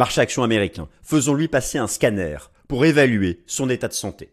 Marché 0.00 0.22
action 0.22 0.42
américain. 0.42 0.88
Faisons-lui 1.02 1.48
passer 1.48 1.76
un 1.76 1.86
scanner 1.86 2.38
pour 2.68 2.86
évaluer 2.86 3.42
son 3.46 3.68
état 3.68 3.86
de 3.86 3.92
santé. 3.92 4.30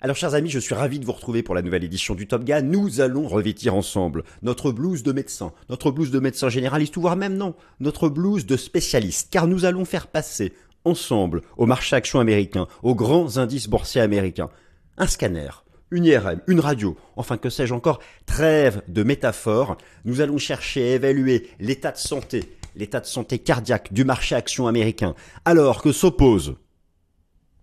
Alors 0.00 0.16
chers 0.16 0.34
amis, 0.34 0.50
je 0.50 0.58
suis 0.58 0.74
ravi 0.74 0.98
de 0.98 1.04
vous 1.04 1.12
retrouver 1.12 1.44
pour 1.44 1.54
la 1.54 1.62
nouvelle 1.62 1.84
édition 1.84 2.16
du 2.16 2.26
Top 2.26 2.42
Gun. 2.42 2.62
Nous 2.62 3.00
allons 3.00 3.28
revêtir 3.28 3.76
ensemble 3.76 4.24
notre 4.42 4.72
blouse 4.72 5.04
de 5.04 5.12
médecin, 5.12 5.52
notre 5.68 5.92
blouse 5.92 6.10
de 6.10 6.18
médecin 6.18 6.48
généraliste, 6.48 6.96
ou 6.96 7.00
voire 7.02 7.14
même 7.14 7.36
non, 7.36 7.54
notre 7.78 8.08
blouse 8.08 8.44
de 8.44 8.56
spécialiste, 8.56 9.28
car 9.30 9.46
nous 9.46 9.66
allons 9.66 9.84
faire 9.84 10.08
passer 10.08 10.52
ensemble 10.84 11.42
au 11.56 11.66
marché 11.66 11.94
action 11.94 12.18
américain, 12.18 12.66
aux 12.82 12.96
grands 12.96 13.38
indices 13.38 13.68
boursiers 13.68 14.00
américains, 14.00 14.50
un 14.98 15.06
scanner, 15.06 15.62
une 15.92 16.06
IRM, 16.06 16.40
une 16.48 16.58
radio, 16.58 16.96
enfin 17.14 17.36
que 17.36 17.50
sais-je 17.50 17.72
encore, 17.72 18.00
trêve 18.26 18.82
de 18.88 19.04
métaphores, 19.04 19.76
nous 20.04 20.20
allons 20.20 20.38
chercher 20.38 20.90
à 20.90 20.94
évaluer 20.96 21.48
l'état 21.60 21.92
de 21.92 21.98
santé, 21.98 22.56
l'état 22.74 23.00
de 23.00 23.06
santé 23.06 23.38
cardiaque 23.38 23.92
du 23.92 24.04
marché 24.04 24.34
action 24.34 24.66
américain, 24.66 25.14
alors 25.44 25.82
que 25.82 25.92
s'oppose, 25.92 26.56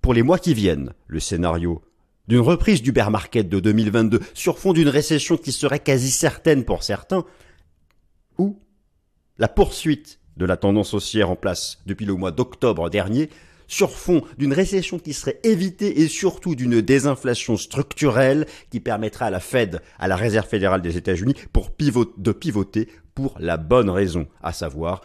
pour 0.01 0.13
les 0.13 0.23
mois 0.23 0.39
qui 0.39 0.53
viennent, 0.53 0.93
le 1.07 1.19
scénario 1.19 1.81
d'une 2.27 2.39
reprise 2.39 2.81
du 2.81 2.91
bear 2.91 3.09
market 3.09 3.47
de 3.47 3.59
2022 3.59 4.19
sur 4.33 4.59
fond 4.59 4.73
d'une 4.73 4.89
récession 4.89 5.37
qui 5.37 5.51
serait 5.51 5.79
quasi 5.79 6.11
certaine 6.11 6.65
pour 6.65 6.83
certains, 6.83 7.25
ou 8.37 8.59
la 9.37 9.47
poursuite 9.47 10.19
de 10.35 10.45
la 10.45 10.57
tendance 10.57 10.93
haussière 10.93 11.29
en 11.29 11.35
place 11.35 11.79
depuis 11.85 12.05
le 12.05 12.13
mois 12.13 12.31
d'octobre 12.31 12.89
dernier, 12.89 13.29
sur 13.67 13.91
fond 13.91 14.23
d'une 14.37 14.53
récession 14.53 14.99
qui 14.99 15.13
serait 15.13 15.39
évitée 15.43 16.01
et 16.01 16.07
surtout 16.07 16.55
d'une 16.55 16.81
désinflation 16.81 17.57
structurelle 17.57 18.45
qui 18.69 18.79
permettra 18.79 19.25
à 19.25 19.29
la 19.29 19.39
Fed, 19.39 19.81
à 19.99 20.07
la 20.07 20.15
Réserve 20.15 20.47
fédérale 20.47 20.81
des 20.81 20.97
États-Unis, 20.97 21.35
de 22.17 22.31
pivoter 22.31 22.87
pour 23.13 23.35
la 23.39 23.57
bonne 23.57 23.89
raison, 23.89 24.27
à 24.41 24.53
savoir 24.53 25.01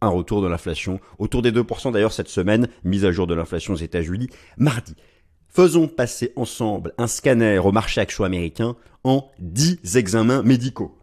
un 0.00 0.08
retour 0.08 0.42
de 0.42 0.48
l'inflation 0.48 1.00
autour 1.18 1.42
des 1.42 1.52
2% 1.52 1.92
d'ailleurs 1.92 2.12
cette 2.12 2.28
semaine, 2.28 2.68
mise 2.84 3.04
à 3.04 3.12
jour 3.12 3.26
de 3.26 3.34
l'inflation 3.34 3.74
aux 3.74 3.76
États-Unis, 3.76 4.28
mardi. 4.56 4.94
Faisons 5.48 5.86
passer 5.86 6.32
ensemble 6.36 6.92
un 6.98 7.06
scanner 7.06 7.58
au 7.58 7.72
marché 7.72 8.00
action 8.00 8.24
américain 8.24 8.74
en 9.04 9.30
10 9.38 9.96
examens 9.96 10.42
médicaux. 10.42 10.98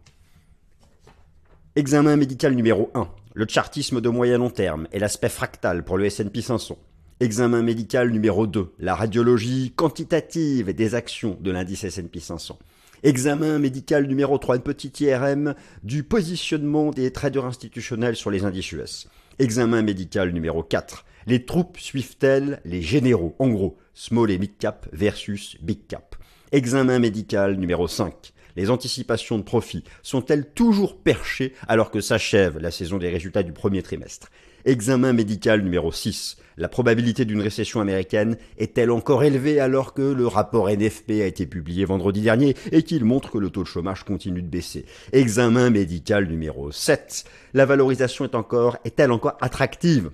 Examen 1.76 2.16
médical 2.16 2.54
numéro 2.54 2.90
1. 2.94 3.08
Le 3.32 3.46
chartisme 3.48 4.00
de 4.00 4.08
moyen 4.08 4.38
long 4.38 4.50
terme 4.50 4.88
et 4.92 4.98
l'aspect 4.98 5.28
fractal 5.28 5.84
pour 5.84 5.96
le 5.96 6.06
S&P 6.06 6.42
500. 6.42 6.76
Examen 7.22 7.60
médical 7.60 8.08
numéro 8.08 8.46
2. 8.46 8.72
La 8.78 8.94
radiologie 8.94 9.74
quantitative 9.76 10.72
des 10.72 10.94
actions 10.94 11.36
de 11.42 11.50
l'indice 11.50 11.84
S&P 11.84 12.18
500. 12.18 12.58
Examen 13.02 13.58
médical 13.58 14.06
numéro 14.06 14.38
3, 14.38 14.56
une 14.56 14.62
petite 14.62 15.00
IRM 15.00 15.54
du 15.82 16.02
positionnement 16.02 16.92
des 16.92 17.10
traders 17.10 17.44
institutionnels 17.44 18.16
sur 18.16 18.30
les 18.30 18.46
indices 18.46 18.72
US. 18.72 19.08
Examen 19.38 19.82
médical 19.82 20.32
numéro 20.32 20.62
4. 20.62 21.04
Les 21.26 21.44
troupes 21.44 21.78
suivent-elles 21.78 22.62
les 22.64 22.80
généraux? 22.80 23.36
En 23.38 23.50
gros, 23.50 23.76
small 23.92 24.30
et 24.30 24.38
mid 24.38 24.56
cap 24.58 24.88
versus 24.94 25.58
big 25.60 25.86
cap. 25.88 26.16
Examen 26.52 27.00
médical 27.00 27.56
numéro 27.56 27.86
5. 27.86 28.32
Les 28.56 28.70
anticipations 28.70 29.36
de 29.36 29.42
profit 29.42 29.84
sont-elles 30.02 30.48
toujours 30.54 30.96
perchées 30.96 31.52
alors 31.68 31.90
que 31.90 32.00
s'achève 32.00 32.56
la 32.56 32.70
saison 32.70 32.96
des 32.96 33.10
résultats 33.10 33.42
du 33.42 33.52
premier 33.52 33.82
trimestre? 33.82 34.30
Examen 34.64 35.12
médical 35.14 35.62
numéro 35.62 35.90
6. 35.90 36.36
La 36.58 36.68
probabilité 36.68 37.24
d'une 37.24 37.40
récession 37.40 37.80
américaine 37.80 38.36
est-elle 38.58 38.90
encore 38.90 39.24
élevée 39.24 39.60
alors 39.60 39.94
que 39.94 40.02
le 40.02 40.26
rapport 40.26 40.68
NFP 40.68 41.12
a 41.22 41.26
été 41.26 41.46
publié 41.46 41.86
vendredi 41.86 42.20
dernier 42.20 42.54
et 42.70 42.82
qu'il 42.82 43.06
montre 43.06 43.30
que 43.30 43.38
le 43.38 43.48
taux 43.48 43.62
de 43.62 43.68
chômage 43.68 44.04
continue 44.04 44.42
de 44.42 44.48
baisser? 44.48 44.84
Examen 45.12 45.70
médical 45.70 46.26
numéro 46.26 46.70
7. 46.70 47.24
La 47.54 47.64
valorisation 47.64 48.26
est 48.26 48.34
encore, 48.34 48.76
est-elle 48.84 49.12
encore 49.12 49.38
attractive? 49.40 50.10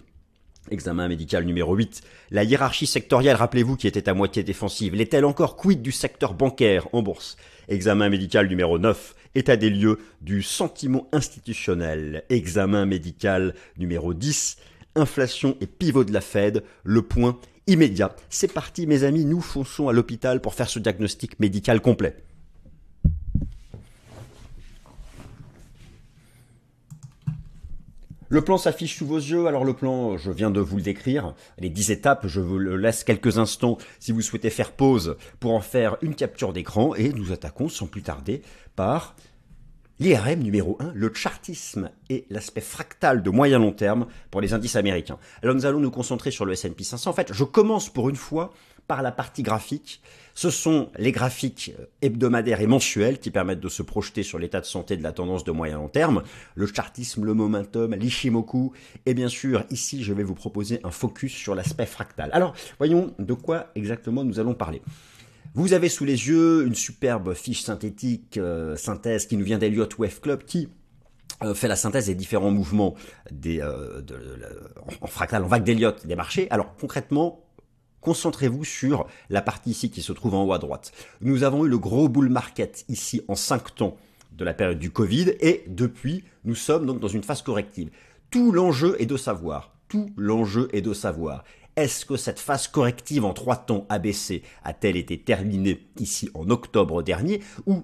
Examen 0.71 1.09
médical 1.09 1.45
numéro 1.45 1.75
8. 1.75 2.03
La 2.31 2.45
hiérarchie 2.45 2.87
sectorielle, 2.87 3.37
rappelez-vous, 3.37 3.77
qui 3.77 3.89
était 3.89 4.09
à 4.09 4.15
moitié 4.15 4.45
défensive, 4.45 4.95
l'est-elle 4.95 5.25
encore? 5.25 5.57
Quid 5.57 5.83
du 5.83 5.93
secteur 5.93 6.35
bancaire 6.35 6.89
en 6.93 7.03
bourse? 7.03 7.37
Examen 7.69 8.09
médical 8.09 8.49
numéro 8.49 8.79
9. 8.79 9.15
État 9.35 9.57
des 9.57 9.71
lieux 9.71 9.99
du 10.21 10.43
sentiment 10.43 11.09
institutionnel. 11.13 12.25
Examen 12.31 12.87
médical 12.87 13.55
numéro 13.77 14.15
10. 14.15 14.57
Inflation 14.95 15.57
et 15.61 15.67
pivot 15.67 16.05
de 16.05 16.13
la 16.13 16.21
Fed. 16.21 16.63
Le 16.85 17.03
point 17.03 17.39
immédiat. 17.67 18.15
C'est 18.31 18.53
parti 18.53 18.87
mes 18.87 19.05
amis, 19.05 19.25
nous 19.25 19.41
fonçons 19.41 19.89
à 19.89 19.93
l'hôpital 19.93 20.41
pour 20.41 20.55
faire 20.55 20.69
ce 20.69 20.79
diagnostic 20.79 21.39
médical 21.41 21.81
complet. 21.81 22.17
Le 28.29 28.41
plan 28.41 28.59
s'affiche 28.59 28.99
sous 28.99 29.07
vos 29.07 29.19
yeux. 29.19 29.47
Alors 29.47 29.65
le 29.65 29.73
plan, 29.73 30.17
je 30.17 30.33
viens 30.33 30.51
de 30.51 30.59
vous 30.59 30.77
le 30.77 30.83
décrire. 30.83 31.35
Les 31.59 31.69
10 31.69 31.93
étapes, 31.93 32.27
je 32.27 32.41
vous 32.41 32.59
le 32.59 32.77
laisse 32.77 33.05
quelques 33.05 33.39
instants 33.39 33.79
si 34.01 34.11
vous 34.11 34.21
souhaitez 34.21 34.51
faire 34.51 34.73
pause 34.73 35.17
pour 35.39 35.55
en 35.55 35.61
faire 35.61 35.97
une 36.03 36.17
capture 36.17 36.53
d'écran. 36.53 36.95
Et 36.97 37.13
nous 37.13 37.31
attaquons 37.31 37.69
sans 37.69 37.87
plus 37.87 38.03
tarder 38.03 38.43
par 38.75 39.15
l'IRM 40.01 40.41
numéro 40.41 40.77
1, 40.81 40.93
le 40.95 41.15
chartisme 41.15 41.91
et 42.11 42.27
l'aspect 42.29 42.61
fractal 42.61 43.23
de 43.23 43.31
moyen 43.31 43.61
long 43.61 43.73
terme 43.73 44.07
pour 44.31 44.41
les 44.41 44.53
indices 44.53 44.77
américains. 44.77 45.19
Alors 45.43 45.55
nous 45.55 45.65
allons 45.65 45.81
nous 45.81 45.93
concentrer 45.93 46.33
sur 46.33 46.45
le 46.45 46.53
S&P 46.53 46.83
500. 46.83 47.09
En 47.09 47.15
fait, 47.15 47.33
je 47.33 47.45
commence 47.45 47.89
pour 47.89 48.09
une 48.09 48.17
fois 48.17 48.53
par 48.87 49.03
la 49.03 49.13
partie 49.13 49.43
graphique. 49.43 50.01
Ce 50.35 50.51
sont 50.51 50.91
les 50.99 51.13
graphiques 51.13 51.73
euh, 51.81 51.87
hebdomadaires 52.03 52.61
et 52.61 52.67
mensuels 52.67 53.19
qui 53.19 53.31
permettent 53.31 53.61
de 53.61 53.69
se 53.69 53.83
projeter 53.83 54.23
sur 54.23 54.39
l'état 54.39 54.61
de 54.61 54.67
santé 54.67 54.97
de 54.97 55.03
la 55.03 55.13
tendance 55.13 55.45
de 55.45 55.53
moyen 55.53 55.77
long 55.79 55.89
terme, 55.89 56.23
le 56.55 56.67
chartisme, 56.67 57.25
le 57.25 57.35
momentum, 57.35 57.95
l'ishimoku, 57.95 58.73
et 59.07 59.15
bien 59.15 59.29
sûr, 59.29 59.65
ici, 59.71 60.05
je 60.05 60.13
vais 60.13 60.23
vous 60.23 60.35
proposer 60.35 60.81
un 60.85 60.91
focus 60.91 61.33
sur 61.33 61.55
l'aspect 61.55 61.87
fractal. 61.87 62.31
Alors, 62.33 62.55
voyons 62.79 63.15
de 63.19 63.33
quoi 63.33 63.69
exactement 63.75 64.25
nous 64.25 64.39
allons 64.39 64.55
parler. 64.55 64.83
Vous 65.55 65.73
avez 65.73 65.89
sous 65.89 66.05
les 66.05 66.29
yeux 66.29 66.67
une 66.67 66.75
superbe 66.75 67.33
fiche 67.33 67.63
synthétique, 67.63 68.37
euh, 68.37 68.77
synthèse 68.77 69.27
qui 69.27 69.39
nous 69.39 69.45
vient 69.45 69.57
d'Eliott 69.57 69.97
Wave 69.99 70.21
Club 70.21 70.45
qui 70.45 70.69
euh, 71.43 71.55
fait 71.55 71.69
la 71.69 71.77
synthèse 71.77 72.07
des 72.07 72.15
différents 72.15 72.51
mouvements 72.51 72.95
des, 73.31 73.63
en 73.63 75.07
fractal, 75.07 75.45
en 75.45 75.47
vague 75.47 75.65
d'Eliott 75.65 76.07
des 76.07 76.15
marchés. 76.15 76.47
Alors 76.51 76.77
concrètement, 76.77 77.46
Concentrez-vous 78.07 78.63
sur 78.63 79.09
la 79.31 79.43
partie 79.43 79.71
ici 79.71 79.91
qui 79.91 80.01
se 80.01 80.13
trouve 80.13 80.37
en 80.37 80.45
haut 80.45 80.53
à 80.53 80.61
droite. 80.61 80.93
Nous 81.23 81.43
avons 81.43 81.67
eu 81.67 81.69
le 81.69 81.77
gros 81.77 82.09
bull 82.09 82.29
market 82.29 82.85
ici 82.89 83.21
en 83.27 83.35
5 83.35 83.75
temps 83.75 83.97
de 84.31 84.45
la 84.45 84.55
période 84.55 84.79
du 84.79 84.93
Covid 84.93 85.33
et 85.41 85.65
depuis, 85.67 86.23
nous 86.45 86.55
sommes 86.55 86.87
donc 86.87 87.01
dans 87.01 87.09
une 87.09 87.25
phase 87.25 87.43
corrective. 87.43 87.91
Tout 88.31 88.53
l'enjeu 88.53 88.95
est 89.01 89.07
de 89.07 89.17
savoir, 89.17 89.75
tout 89.89 90.13
l'enjeu 90.17 90.69
est 90.73 90.83
de 90.83 90.93
savoir, 90.93 91.43
est-ce 91.75 92.07
que 92.07 92.17
cette 92.17 92.39
phase 92.39 92.69
corrective 92.69 93.25
en 93.25 93.33
3 93.33 93.57
temps 93.57 93.87
ABC 93.89 94.45
a-t-elle 94.63 94.97
été 94.97 95.19
terminée 95.19 95.89
ici 95.99 96.31
en 96.35 96.49
octobre 96.49 97.03
dernier 97.03 97.43
ou 97.67 97.83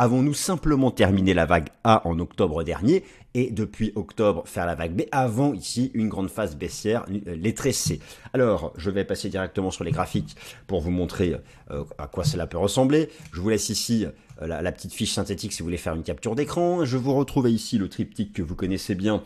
avons-nous 0.00 0.32
simplement 0.32 0.90
terminé 0.90 1.34
la 1.34 1.44
vague 1.44 1.68
A 1.84 2.08
en 2.08 2.18
octobre 2.20 2.64
dernier 2.64 3.04
et 3.34 3.50
depuis 3.50 3.92
octobre 3.96 4.44
faire 4.46 4.64
la 4.64 4.74
vague 4.74 4.96
B 4.96 5.02
avant 5.12 5.52
ici 5.52 5.90
une 5.92 6.08
grande 6.08 6.30
phase 6.30 6.56
baissière, 6.56 7.04
euh, 7.10 7.36
les 7.36 7.52
tressés. 7.52 8.00
Alors, 8.32 8.72
je 8.78 8.90
vais 8.90 9.04
passer 9.04 9.28
directement 9.28 9.70
sur 9.70 9.84
les 9.84 9.90
graphiques 9.90 10.36
pour 10.66 10.80
vous 10.80 10.90
montrer 10.90 11.36
euh, 11.70 11.84
à 11.98 12.06
quoi 12.06 12.24
cela 12.24 12.46
peut 12.46 12.56
ressembler. 12.56 13.10
Je 13.30 13.42
vous 13.42 13.50
laisse 13.50 13.68
ici 13.68 14.06
euh, 14.40 14.46
la, 14.46 14.72
petite 14.72 14.94
fiche 14.94 15.12
synthétique 15.12 15.52
si 15.52 15.58
vous 15.58 15.66
voulez 15.66 15.76
faire 15.76 15.94
une 15.94 16.02
capture 16.02 16.34
d'écran. 16.34 16.86
Je 16.86 16.96
vous 16.96 17.12
retrouve 17.12 17.50
ici 17.50 17.76
le 17.76 17.90
triptyque 17.90 18.32
que 18.32 18.42
vous 18.42 18.54
connaissez 18.54 18.94
bien 18.94 19.22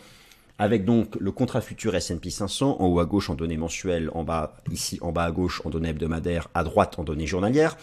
avec 0.59 0.85
donc 0.85 1.17
le 1.21 1.31
contrat 1.31 1.61
futur 1.61 1.95
S&P 1.95 2.31
500 2.31 2.81
en 2.81 2.87
haut 2.87 2.99
à 2.99 3.07
gauche 3.07 3.31
en 3.31 3.35
données 3.35 3.57
mensuelles, 3.57 4.11
en 4.13 4.25
bas 4.25 4.57
ici 4.71 4.99
en 5.03 5.13
bas 5.13 5.25
à 5.25 5.31
gauche 5.31 5.63
en 5.65 5.71
données 5.71 5.91
hebdomadaires, 5.91 6.49
à 6.55 6.65
droite 6.65 6.99
en 6.99 7.05
données 7.05 7.27
journalières. 7.27 7.77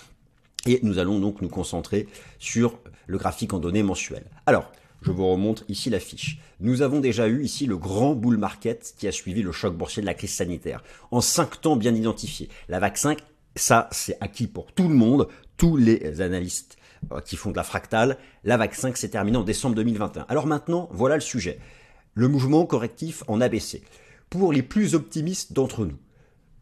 Et 0.66 0.79
nous 0.83 0.99
allons 0.99 1.19
donc 1.19 1.41
nous 1.41 1.49
concentrer 1.49 2.07
sur 2.39 2.79
le 3.07 3.17
graphique 3.17 3.53
en 3.53 3.59
données 3.59 3.83
mensuelles. 3.83 4.29
Alors, 4.45 4.72
je 5.01 5.11
vous 5.11 5.27
remontre 5.27 5.63
ici 5.67 5.89
la 5.89 5.99
fiche. 5.99 6.39
Nous 6.59 6.83
avons 6.83 6.99
déjà 6.99 7.27
eu 7.27 7.44
ici 7.44 7.66
le 7.66 7.77
grand 7.77 8.13
bull 8.13 8.38
market 8.38 8.93
qui 8.97 9.08
a 9.08 9.11
suivi 9.11 9.41
le 9.41 9.52
choc 9.52 9.75
boursier 9.75 10.02
de 10.02 10.05
la 10.05 10.13
crise 10.13 10.34
sanitaire. 10.34 10.84
En 11.09 11.22
cinq 11.22 11.59
temps 11.59 11.75
bien 11.75 11.96
identifiés. 11.96 12.49
La 12.69 12.79
vague 12.79 12.97
5, 12.97 13.19
ça 13.55 13.90
c'est 13.91 14.17
acquis 14.22 14.47
pour 14.47 14.72
tout 14.72 14.87
le 14.87 14.93
monde, 14.93 15.28
tous 15.58 15.75
les 15.75 16.22
analystes 16.22 16.78
euh, 17.11 17.19
qui 17.19 17.35
font 17.35 17.49
de 17.49 17.55
la 17.55 17.64
fractale. 17.64 18.17
La 18.43 18.57
vague 18.57 18.73
5 18.73 18.96
s'est 18.96 19.09
terminée 19.09 19.37
en 19.37 19.43
décembre 19.43 19.75
2021. 19.75 20.25
Alors 20.29 20.46
maintenant, 20.46 20.87
voilà 20.91 21.16
le 21.16 21.22
sujet. 21.22 21.59
Le 22.14 22.28
mouvement 22.28 22.66
correctif 22.67 23.23
en 23.28 23.41
ABC. 23.41 23.81
Pour 24.29 24.53
les 24.53 24.61
plus 24.61 24.93
optimistes 24.93 25.53
d'entre 25.53 25.85
nous, 25.85 25.97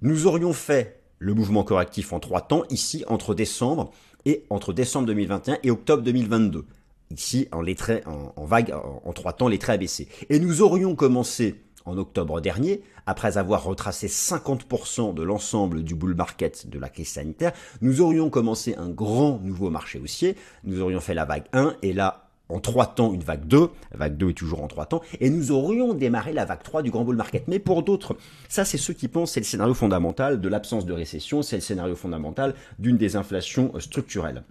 nous 0.01 0.27
aurions 0.27 0.53
fait 0.53 0.98
le 1.19 1.33
mouvement 1.33 1.63
correctif 1.63 2.13
en 2.13 2.19
trois 2.19 2.41
temps, 2.41 2.63
ici 2.69 3.03
entre 3.07 3.35
décembre 3.35 3.91
et 4.25 4.45
entre 4.49 4.73
décembre 4.73 5.07
2021 5.07 5.59
et 5.63 5.71
octobre 5.71 6.01
2022. 6.03 6.65
Ici, 7.11 7.47
en, 7.51 7.61
les 7.61 7.75
traits, 7.75 8.05
en, 8.07 8.45
vague, 8.45 8.71
en, 8.71 9.13
trois 9.13 9.33
temps, 9.33 9.47
les 9.47 9.57
traits 9.57 9.75
abaissés. 9.75 10.07
Et 10.29 10.39
nous 10.39 10.61
aurions 10.61 10.95
commencé 10.95 11.55
en 11.85 11.97
octobre 11.97 12.39
dernier, 12.39 12.83
après 13.07 13.37
avoir 13.37 13.63
retracé 13.63 14.07
50% 14.07 15.15
de 15.15 15.23
l'ensemble 15.23 15.83
du 15.83 15.95
bull 15.95 16.13
market 16.13 16.69
de 16.69 16.77
la 16.77 16.87
crise 16.87 17.09
sanitaire, 17.09 17.51
nous 17.81 18.01
aurions 18.01 18.29
commencé 18.29 18.75
un 18.75 18.89
grand 18.89 19.39
nouveau 19.39 19.71
marché 19.71 19.97
haussier, 19.97 20.35
nous 20.63 20.81
aurions 20.81 20.99
fait 20.99 21.15
la 21.15 21.25
vague 21.25 21.45
1, 21.53 21.77
et 21.81 21.93
là, 21.93 22.28
en 22.49 22.59
trois 22.59 22.87
temps 22.87 23.13
une 23.13 23.23
vague 23.23 23.45
2, 23.45 23.69
la 23.91 23.97
vague 23.97 24.17
2 24.17 24.31
est 24.31 24.33
toujours 24.33 24.63
en 24.63 24.67
trois 24.67 24.85
temps, 24.85 25.01
et 25.19 25.29
nous 25.29 25.51
aurions 25.51 25.93
démarré 25.93 26.33
la 26.33 26.45
vague 26.45 26.63
3 26.63 26.81
du 26.81 26.91
grand 26.91 27.03
bull 27.03 27.15
market. 27.15 27.47
Mais 27.47 27.59
pour 27.59 27.83
d'autres, 27.83 28.17
ça 28.49 28.65
c'est 28.65 28.77
ceux 28.77 28.93
qui 28.93 29.07
pensent 29.07 29.31
c'est 29.31 29.39
le 29.39 29.45
scénario 29.45 29.73
fondamental 29.73 30.41
de 30.41 30.49
l'absence 30.49 30.85
de 30.85 30.93
récession, 30.93 31.41
c'est 31.41 31.57
le 31.57 31.61
scénario 31.61 31.95
fondamental 31.95 32.55
d'une 32.79 32.97
désinflation 32.97 33.71
structurelle. 33.79 34.43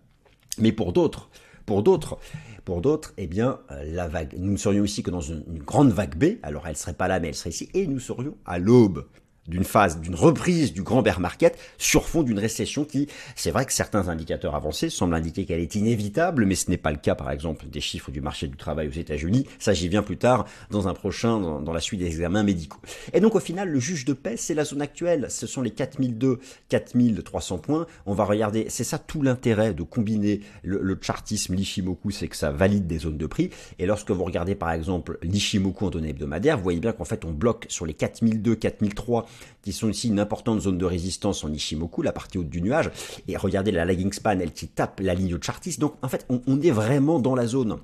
Mais 0.58 0.72
pour 0.72 0.92
d'autres, 0.92 1.28
pour 1.66 1.82
d'autres, 1.82 2.18
pour 2.64 2.80
d'autres, 2.80 3.12
eh 3.16 3.26
bien, 3.26 3.58
la 3.84 4.08
vague, 4.08 4.34
nous 4.38 4.52
ne 4.52 4.56
serions 4.56 4.84
ici 4.84 5.02
que 5.02 5.10
dans 5.10 5.20
une, 5.20 5.42
grande 5.64 5.90
vague 5.90 6.16
B, 6.16 6.38
alors 6.42 6.66
elle 6.66 6.76
serait 6.76 6.94
pas 6.94 7.08
là, 7.08 7.20
mais 7.20 7.28
elle 7.28 7.34
serait 7.34 7.50
ici, 7.50 7.68
et 7.74 7.86
nous 7.86 8.00
serions 8.00 8.36
à 8.46 8.58
l'aube 8.58 9.06
d'une 9.48 9.64
phase, 9.64 10.00
d'une 10.00 10.14
reprise 10.14 10.72
du 10.72 10.82
grand 10.82 11.02
bear 11.02 11.20
market 11.20 11.58
sur 11.78 12.06
fond 12.06 12.22
d'une 12.22 12.38
récession 12.38 12.84
qui, 12.84 13.08
c'est 13.34 13.50
vrai 13.50 13.64
que 13.64 13.72
certains 13.72 14.08
indicateurs 14.08 14.54
avancés 14.54 14.90
semblent 14.90 15.14
indiquer 15.14 15.44
qu'elle 15.44 15.60
est 15.60 15.74
inévitable, 15.74 16.44
mais 16.44 16.54
ce 16.54 16.70
n'est 16.70 16.76
pas 16.76 16.90
le 16.90 16.98
cas, 16.98 17.14
par 17.14 17.30
exemple, 17.30 17.66
des 17.68 17.80
chiffres 17.80 18.10
du 18.10 18.20
marché 18.20 18.46
du 18.46 18.56
travail 18.56 18.88
aux 18.88 18.92
États-Unis. 18.92 19.46
Ça, 19.58 19.72
j'y 19.72 19.88
viens 19.88 20.02
plus 20.02 20.16
tard 20.16 20.46
dans 20.70 20.88
un 20.88 20.94
prochain, 20.94 21.38
dans, 21.60 21.72
la 21.72 21.80
suite 21.80 22.00
des 22.00 22.06
examens 22.06 22.42
médicaux. 22.42 22.80
Et 23.12 23.20
donc, 23.20 23.34
au 23.34 23.40
final, 23.40 23.68
le 23.68 23.80
juge 23.80 24.04
de 24.04 24.12
paix, 24.12 24.36
c'est 24.36 24.54
la 24.54 24.64
zone 24.64 24.82
actuelle. 24.82 25.26
Ce 25.30 25.46
sont 25.46 25.62
les 25.62 25.70
4002, 25.70 26.40
4300 26.68 27.58
points. 27.58 27.86
On 28.06 28.14
va 28.14 28.24
regarder, 28.24 28.66
c'est 28.68 28.84
ça 28.84 28.98
tout 28.98 29.22
l'intérêt 29.22 29.74
de 29.74 29.82
combiner 29.82 30.40
le, 30.62 30.80
le 30.82 30.98
chartisme, 31.00 31.54
l'Ishimoku, 31.54 32.10
c'est 32.10 32.28
que 32.28 32.36
ça 32.36 32.50
valide 32.50 32.86
des 32.86 32.98
zones 32.98 33.18
de 33.18 33.26
prix. 33.26 33.50
Et 33.78 33.86
lorsque 33.86 34.10
vous 34.10 34.24
regardez, 34.24 34.54
par 34.54 34.72
exemple, 34.72 35.18
l'Ishimoku 35.22 35.86
en 35.86 35.90
données 35.90 36.10
hebdomadaires, 36.10 36.56
vous 36.56 36.62
voyez 36.62 36.80
bien 36.80 36.92
qu'en 36.92 37.04
fait, 37.04 37.24
on 37.24 37.32
bloque 37.32 37.66
sur 37.68 37.86
les 37.86 37.94
4002, 37.94 38.56
4003 38.56 39.26
qui 39.62 39.72
sont 39.72 39.88
ici 39.88 40.08
une 40.08 40.20
importante 40.20 40.60
zone 40.60 40.78
de 40.78 40.84
résistance 40.84 41.44
en 41.44 41.52
Ishimoku, 41.52 42.02
la 42.02 42.12
partie 42.12 42.38
haute 42.38 42.48
du 42.48 42.62
nuage. 42.62 42.90
Et 43.26 43.36
regardez 43.36 43.70
la 43.70 43.84
lagging 43.84 44.12
span, 44.12 44.38
elle 44.40 44.52
qui 44.52 44.68
tape 44.68 45.00
la 45.00 45.14
ligne 45.14 45.36
de 45.36 45.42
Chartis. 45.42 45.76
Donc 45.78 45.94
en 46.02 46.08
fait, 46.08 46.24
on, 46.28 46.40
on 46.46 46.60
est 46.60 46.70
vraiment 46.70 47.18
dans 47.18 47.34
la 47.34 47.46
zone 47.46 47.78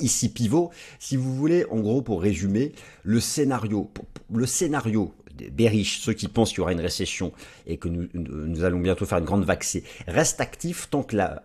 ici 0.00 0.28
pivot. 0.28 0.70
Si 0.98 1.16
vous 1.16 1.34
voulez, 1.34 1.64
en 1.70 1.80
gros, 1.80 2.02
pour 2.02 2.22
résumer, 2.22 2.72
le 3.02 3.20
scénario, 3.20 3.90
le 4.32 4.46
scénario 4.46 5.14
bearish, 5.52 6.00
ceux 6.00 6.12
qui 6.12 6.28
pensent 6.28 6.50
qu'il 6.50 6.58
y 6.58 6.60
aura 6.62 6.72
une 6.72 6.80
récession 6.80 7.32
et 7.66 7.76
que 7.76 7.88
nous, 7.88 8.64
allons 8.64 8.80
bientôt 8.80 9.06
faire 9.06 9.18
une 9.18 9.24
grande 9.24 9.44
vague 9.44 9.62
C, 9.62 9.84
restent 10.06 10.40
actifs 10.40 10.88
tant 10.90 11.02
que 11.02 11.16
la, 11.16 11.42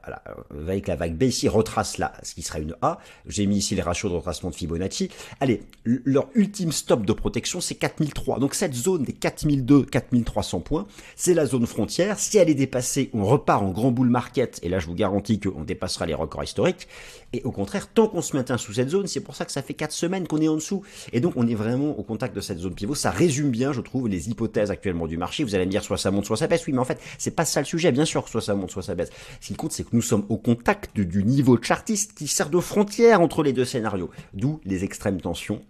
avec 0.52 0.88
la 0.88 0.96
vague 0.96 1.16
B 1.16 1.24
ici 1.24 1.48
retrace 1.48 1.98
là, 1.98 2.14
ce 2.24 2.36
qui 2.36 2.42
sera 2.42 2.60
une 2.60 2.76
A. 2.82 3.00
J'ai 3.26 3.46
mis 3.46 3.58
ici 3.58 3.76
les 3.76 3.82
ratios 3.82 4.12
de 4.12 4.18
retracement 4.18 4.50
de 4.50 4.56
Fibonacci. 4.56 5.10
Allez, 5.40 5.62
leur 5.84 6.28
ultime 6.36 6.72
stop 6.72 7.06
de 7.06 7.14
protection, 7.14 7.62
c'est 7.62 7.76
4003. 7.76 8.40
Donc 8.40 8.56
cette 8.56 8.74
zone 8.74 9.04
des 9.04 9.14
4002, 9.14 9.84
4300 9.84 10.60
points, 10.60 10.88
c'est 11.16 11.34
la 11.34 11.46
zone 11.46 11.66
frontière. 11.66 12.20
Si 12.20 12.38
elle 12.38 12.50
est 12.50 12.56
dépassée, 12.56 13.10
on 13.14 13.26
repart 13.26 13.64
en 13.64 13.72
grand 13.72 13.92
bull 13.92 14.10
market 14.10 14.60
et 14.64 14.70
là 14.70 14.80
je 14.80 14.88
vous 14.88 14.96
garantis 14.96 15.40
qu'on 15.40 15.64
dépassera 15.64 16.06
les 16.06 16.14
records 16.14 16.44
historiques. 16.44 16.88
Et 17.34 17.44
au 17.44 17.52
contraire, 17.52 17.88
tant 17.88 18.08
qu'on 18.08 18.22
se 18.22 18.36
maintient 18.36 18.58
sous 18.58 18.74
cette 18.74 18.90
zone, 18.90 19.08
c'est 19.08 19.20
pour 19.20 19.36
ça 19.36 19.46
que 19.46 19.52
ça 19.52 19.62
fait 19.62 19.76
4 19.76 19.92
semaines 19.92 20.28
qu'on 20.28 20.42
est 20.42 20.48
en 20.48 20.56
dessous. 20.56 20.84
Et 21.14 21.20
donc 21.20 21.34
on 21.36 21.48
est 21.48 21.56
vraiment 21.56 21.98
au 21.98 22.04
contact 22.04 22.36
de 22.36 22.42
cette 22.42 22.60
zone 22.60 22.74
pivot. 22.74 22.96
Ça 22.96 23.12
résume 23.12 23.52
bien, 23.52 23.72
je 23.72 23.79
trouve, 23.82 24.08
les 24.08 24.30
hypothèses 24.30 24.72
actuellement 24.72 25.08
du 25.08 25.18
marché. 25.18 25.44
Vous 25.44 25.56
allez 25.56 25.66
me 25.66 25.72
dire 25.72 25.84
soit 25.84 25.98
ça 25.98 26.12
monte, 26.12 26.26
soit 26.26 26.38
ça 26.38 26.48
baisse. 26.48 26.66
Oui, 26.68 26.74
mais 26.74 26.80
en 26.80 26.86
fait, 26.86 27.00
c'est 27.18 27.36
pas 27.36 27.46
ça 27.46 27.60
le 27.60 27.66
sujet. 27.66 27.92
Bien 27.92 28.06
sûr, 28.06 28.28
soit 28.28 28.42
ça 28.42 28.56
monte, 28.56 28.72
soit 28.72 28.84
ça 28.84 28.96
baisse. 28.96 29.10
Ce 29.42 29.48
qui 29.48 29.56
compte, 29.56 29.72
c'est 29.72 29.84
que 29.84 29.90
nous 29.94 30.02
sommes 30.02 30.26
au 30.30 30.38
contact 30.38 31.00
du 31.00 31.24
niveau 31.24 31.58
chartiste 31.62 32.14
qui 32.14 32.28
sert 32.28 32.50
de 32.50 32.60
frontière 32.60 33.22
entre 33.22 33.44
les 33.44 33.54
deux 33.54 33.66
scénarios. 33.66 34.10
D'où 34.34 34.60
les 34.66 34.84
extrêmes 34.84 35.22
tensions 35.22 35.62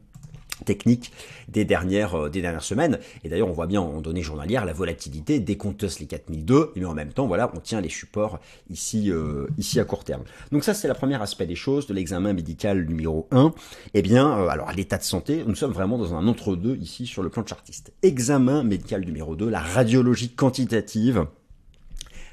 technique 0.66 1.12
des 1.48 1.66
dernières, 1.66 2.16
euh, 2.16 2.30
des 2.30 2.42
dernières 2.42 2.64
semaines. 2.64 3.00
Et 3.24 3.30
d'ailleurs, 3.30 3.48
on 3.48 3.54
voit 3.54 3.68
bien 3.68 3.82
en 3.82 4.02
données 4.02 4.22
journalières 4.22 4.66
la 4.66 4.74
volatilité 4.74 5.40
dès 5.40 5.56
qu'on 5.56 5.76
les 6.00 6.06
4002, 6.06 6.74
mais 6.76 6.86
en 6.86 6.94
même 6.94 7.14
temps, 7.14 7.28
voilà, 7.28 7.52
on 7.56 7.60
tient 7.60 7.82
les 7.82 7.90
supports 7.90 8.40
ici, 8.70 9.12
euh, 9.12 9.48
ici 9.58 9.80
à 9.80 9.86
court 9.86 10.04
terme. 10.04 10.24
Donc 10.52 10.64
ça, 10.64 10.74
c'est 10.74 10.88
le 10.88 10.94
premier 10.94 11.22
aspect 11.22 11.46
des 11.46 11.56
choses 11.56 11.88
de 11.88 11.94
l'examen 11.94 12.34
médical 12.34 12.86
numéro 12.86 13.28
1. 13.32 13.54
Eh 13.94 14.02
bien, 14.02 14.40
euh, 14.40 14.48
alors 14.48 14.72
l'état 14.72 14.98
de 14.98 15.04
santé, 15.04 15.44
nous 15.46 15.56
sommes 15.56 15.72
vraiment 15.72 15.98
dans 15.98 16.14
un 16.14 16.28
entre-deux 16.28 16.76
ici 16.78 17.08
sur 17.08 17.24
le 17.24 17.30
plan 17.30 17.46
chartiste. 17.46 17.92
Examen 18.04 18.64
médical 18.64 19.06
numéro 19.06 19.36
2, 19.36 19.50
la 19.50 19.62
radiologie 19.62 20.30
quantitative 20.30 21.26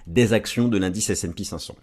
des 0.06 0.32
actions 0.32 0.68
de 0.68 0.78
l'indice 0.78 1.10
S&P 1.10 1.44
500. 1.44 1.74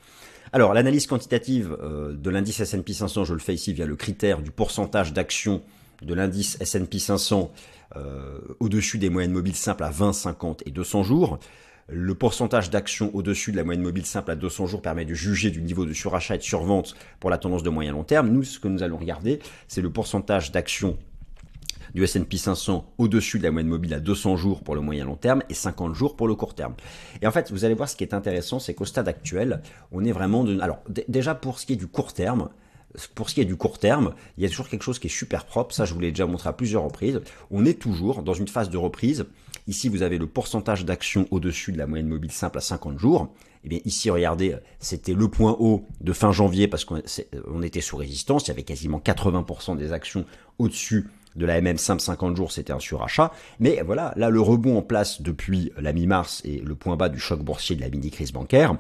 Alors, 0.54 0.74
l'analyse 0.74 1.08
quantitative 1.08 1.76
de 1.82 2.30
l'indice 2.30 2.60
S&P 2.60 2.94
500, 2.94 3.26
je 3.26 3.34
le 3.34 3.40
fais 3.40 3.56
ici 3.56 3.74
via 3.74 3.86
le 3.86 3.96
critère 3.96 4.42
du 4.42 4.52
pourcentage 4.52 5.12
d'actions 5.12 5.64
de 6.04 6.14
l'indice 6.14 6.58
S&P 6.60 7.00
500 7.00 7.52
euh, 7.96 8.40
au-dessus 8.60 8.98
des 8.98 9.10
moyennes 9.10 9.32
mobiles 9.32 9.56
simples 9.56 9.84
à 9.84 9.92
20, 9.92 10.14
50 10.14 10.64
et 10.66 10.72
200 10.72 11.04
jours. 11.04 11.40
Le 11.88 12.16
pourcentage 12.16 12.70
d'actions 12.70 13.12
au-dessus 13.14 13.52
de 13.52 13.58
la 13.58 13.64
moyenne 13.64 13.84
mobile 13.84 14.06
simple 14.06 14.32
à 14.32 14.36
200 14.36 14.68
jours 14.68 14.82
permet 14.82 15.06
de 15.06 15.14
juger 15.14 15.52
du 15.52 15.62
niveau 15.62 15.86
de 15.86 15.94
surachat 15.94 16.36
et 16.36 16.38
de 16.38 16.44
survente 16.44 16.96
pour 17.20 17.30
la 17.30 17.38
tendance 17.38 17.62
de 17.62 17.70
moyen 17.70 17.92
long 17.92 18.04
terme. 18.04 18.30
Nous, 18.30 18.44
ce 18.44 18.60
que 18.60 18.68
nous 18.68 18.84
allons 18.84 18.98
regarder, 18.98 19.40
c'est 19.68 19.82
le 19.82 19.92
pourcentage 19.92 20.52
d'actions 20.52 20.98
du 21.94 22.04
S&P 22.04 22.38
500 22.38 22.94
au-dessus 22.98 23.38
de 23.38 23.44
la 23.44 23.52
moyenne 23.52 23.70
mobile 23.70 23.94
à 23.94 24.00
200 24.00 24.38
jours 24.38 24.64
pour 24.64 24.76
le 24.76 24.82
moyen 24.82 25.06
long 25.06 25.16
terme 25.16 25.44
et 25.50 25.54
50 25.54 25.94
jours 25.94 26.16
pour 26.16 26.28
le 26.28 26.36
court 26.36 26.56
terme. 26.56 26.74
Et 27.22 27.28
en 27.28 27.32
fait, 27.32 27.52
vous 27.52 27.66
allez 27.66 27.76
voir 27.76 27.90
ce 27.90 27.96
qui 27.96 28.04
est 28.04 28.14
intéressant, 28.14 28.60
c'est 28.60 28.74
qu'au 28.74 28.86
stade 28.86 29.08
actuel, 29.08 29.62
on 29.92 30.04
est 30.04 30.12
vraiment 30.12 30.44
de... 30.44 30.60
Alors 30.60 30.80
déjà 31.08 31.36
pour 31.36 31.60
ce 31.60 31.66
qui 31.66 31.74
est 31.74 31.78
du 31.78 31.88
court 31.88 32.14
terme, 32.14 32.50
pour 33.16 33.30
ce 33.30 33.36
qui 33.36 33.42
est 33.42 33.46
du 33.46 33.56
court 33.56 33.80
terme, 33.80 34.14
il 34.38 34.44
y 34.44 34.46
a 34.46 34.50
toujours 34.50 34.70
quelque 34.70 34.84
chose 34.84 35.00
qui 35.00 35.08
est 35.08 35.10
super 35.10 35.46
propre. 35.46 35.74
Ça, 35.74 35.86
je 35.86 35.94
vous 35.94 36.00
l'ai 36.00 36.12
déjà 36.12 36.26
montré 36.26 36.50
à 36.50 36.54
plusieurs 36.54 36.84
reprises. 36.84 37.22
On 37.52 37.66
est 37.66 37.80
toujours 37.80 38.24
dans 38.24 38.34
une 38.34 38.48
phase 38.48 38.70
de 38.70 38.78
reprise. 38.78 39.26
Ici, 39.68 39.90
vous 39.90 40.02
avez 40.04 40.18
le 40.18 40.28
pourcentage 40.28 40.86
d'actions 40.86 41.28
au-dessus 41.32 41.72
de 41.72 41.78
la 41.78 41.88
moyenne 41.88 42.08
mobile 42.08 42.32
simple 42.32 42.58
à 42.58 42.62
50 42.62 43.00
jours. 43.00 43.34
Et 43.64 43.68
eh 43.68 43.70
bien 43.70 43.80
ici, 43.86 44.10
regardez, 44.10 44.58
c'était 44.80 45.14
le 45.14 45.30
point 45.30 45.56
haut 45.58 45.86
de 46.02 46.12
fin 46.12 46.34
janvier 46.34 46.68
parce 46.68 46.84
qu'on 46.84 47.62
était 47.62 47.80
sous 47.80 47.96
résistance. 47.96 48.46
Il 48.46 48.50
y 48.50 48.52
avait 48.52 48.64
quasiment 48.64 49.00
80% 49.00 49.78
des 49.78 49.94
actions 49.94 50.26
au-dessus 50.60 51.08
de 51.36 51.46
la 51.46 51.62
MM 51.62 51.78
simple 51.78 52.02
50 52.02 52.36
jours, 52.36 52.52
c'était 52.52 52.74
un 52.74 52.80
surachat. 52.80 53.32
Mais 53.60 53.82
voilà, 53.86 54.14
là, 54.16 54.30
le 54.30 54.42
rebond 54.42 54.78
en 54.78 54.82
place 54.82 55.22
depuis 55.22 55.72
la 55.80 55.94
mi-mars 55.94 56.42
et 56.46 56.60
le 56.60 56.76
point 56.76 56.96
bas 56.96 57.10
du 57.10 57.20
choc 57.20 57.42
boursier 57.42 57.76
de 57.76 57.82
la 57.82 57.90
mini-crise 57.90 58.32
bancaire, 58.32 58.76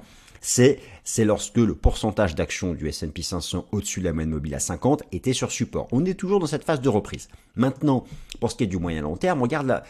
c'est 0.45 0.80
lorsque 1.19 1.57
le 1.57 1.74
pourcentage 1.74 2.36
d'actions 2.36 2.74
du 2.74 2.90
S&P 2.90 3.22
500 3.22 3.66
au-dessus 3.72 4.01
de 4.01 4.06
la 4.06 4.13
moyenne 4.13 4.31
mobile 4.31 4.54
à 4.56 4.60
50 4.60 5.04
était 5.13 5.31
sur 5.31 5.51
support. 5.51 5.88
On 5.94 6.04
est 6.04 6.16
toujours 6.16 6.42
dans 6.42 6.48
cette 6.48 6.66
phase 6.66 6.81
de 6.81 6.90
reprise. 6.90 7.30
Maintenant, 7.56 8.04
pour 8.42 8.51
ce 8.51 8.57
qui 8.57 8.66
est 8.66 8.68
du 8.68 8.78
moyen 8.78 9.04
long 9.04 9.16
terme, 9.16 9.42
regarde 9.42 9.84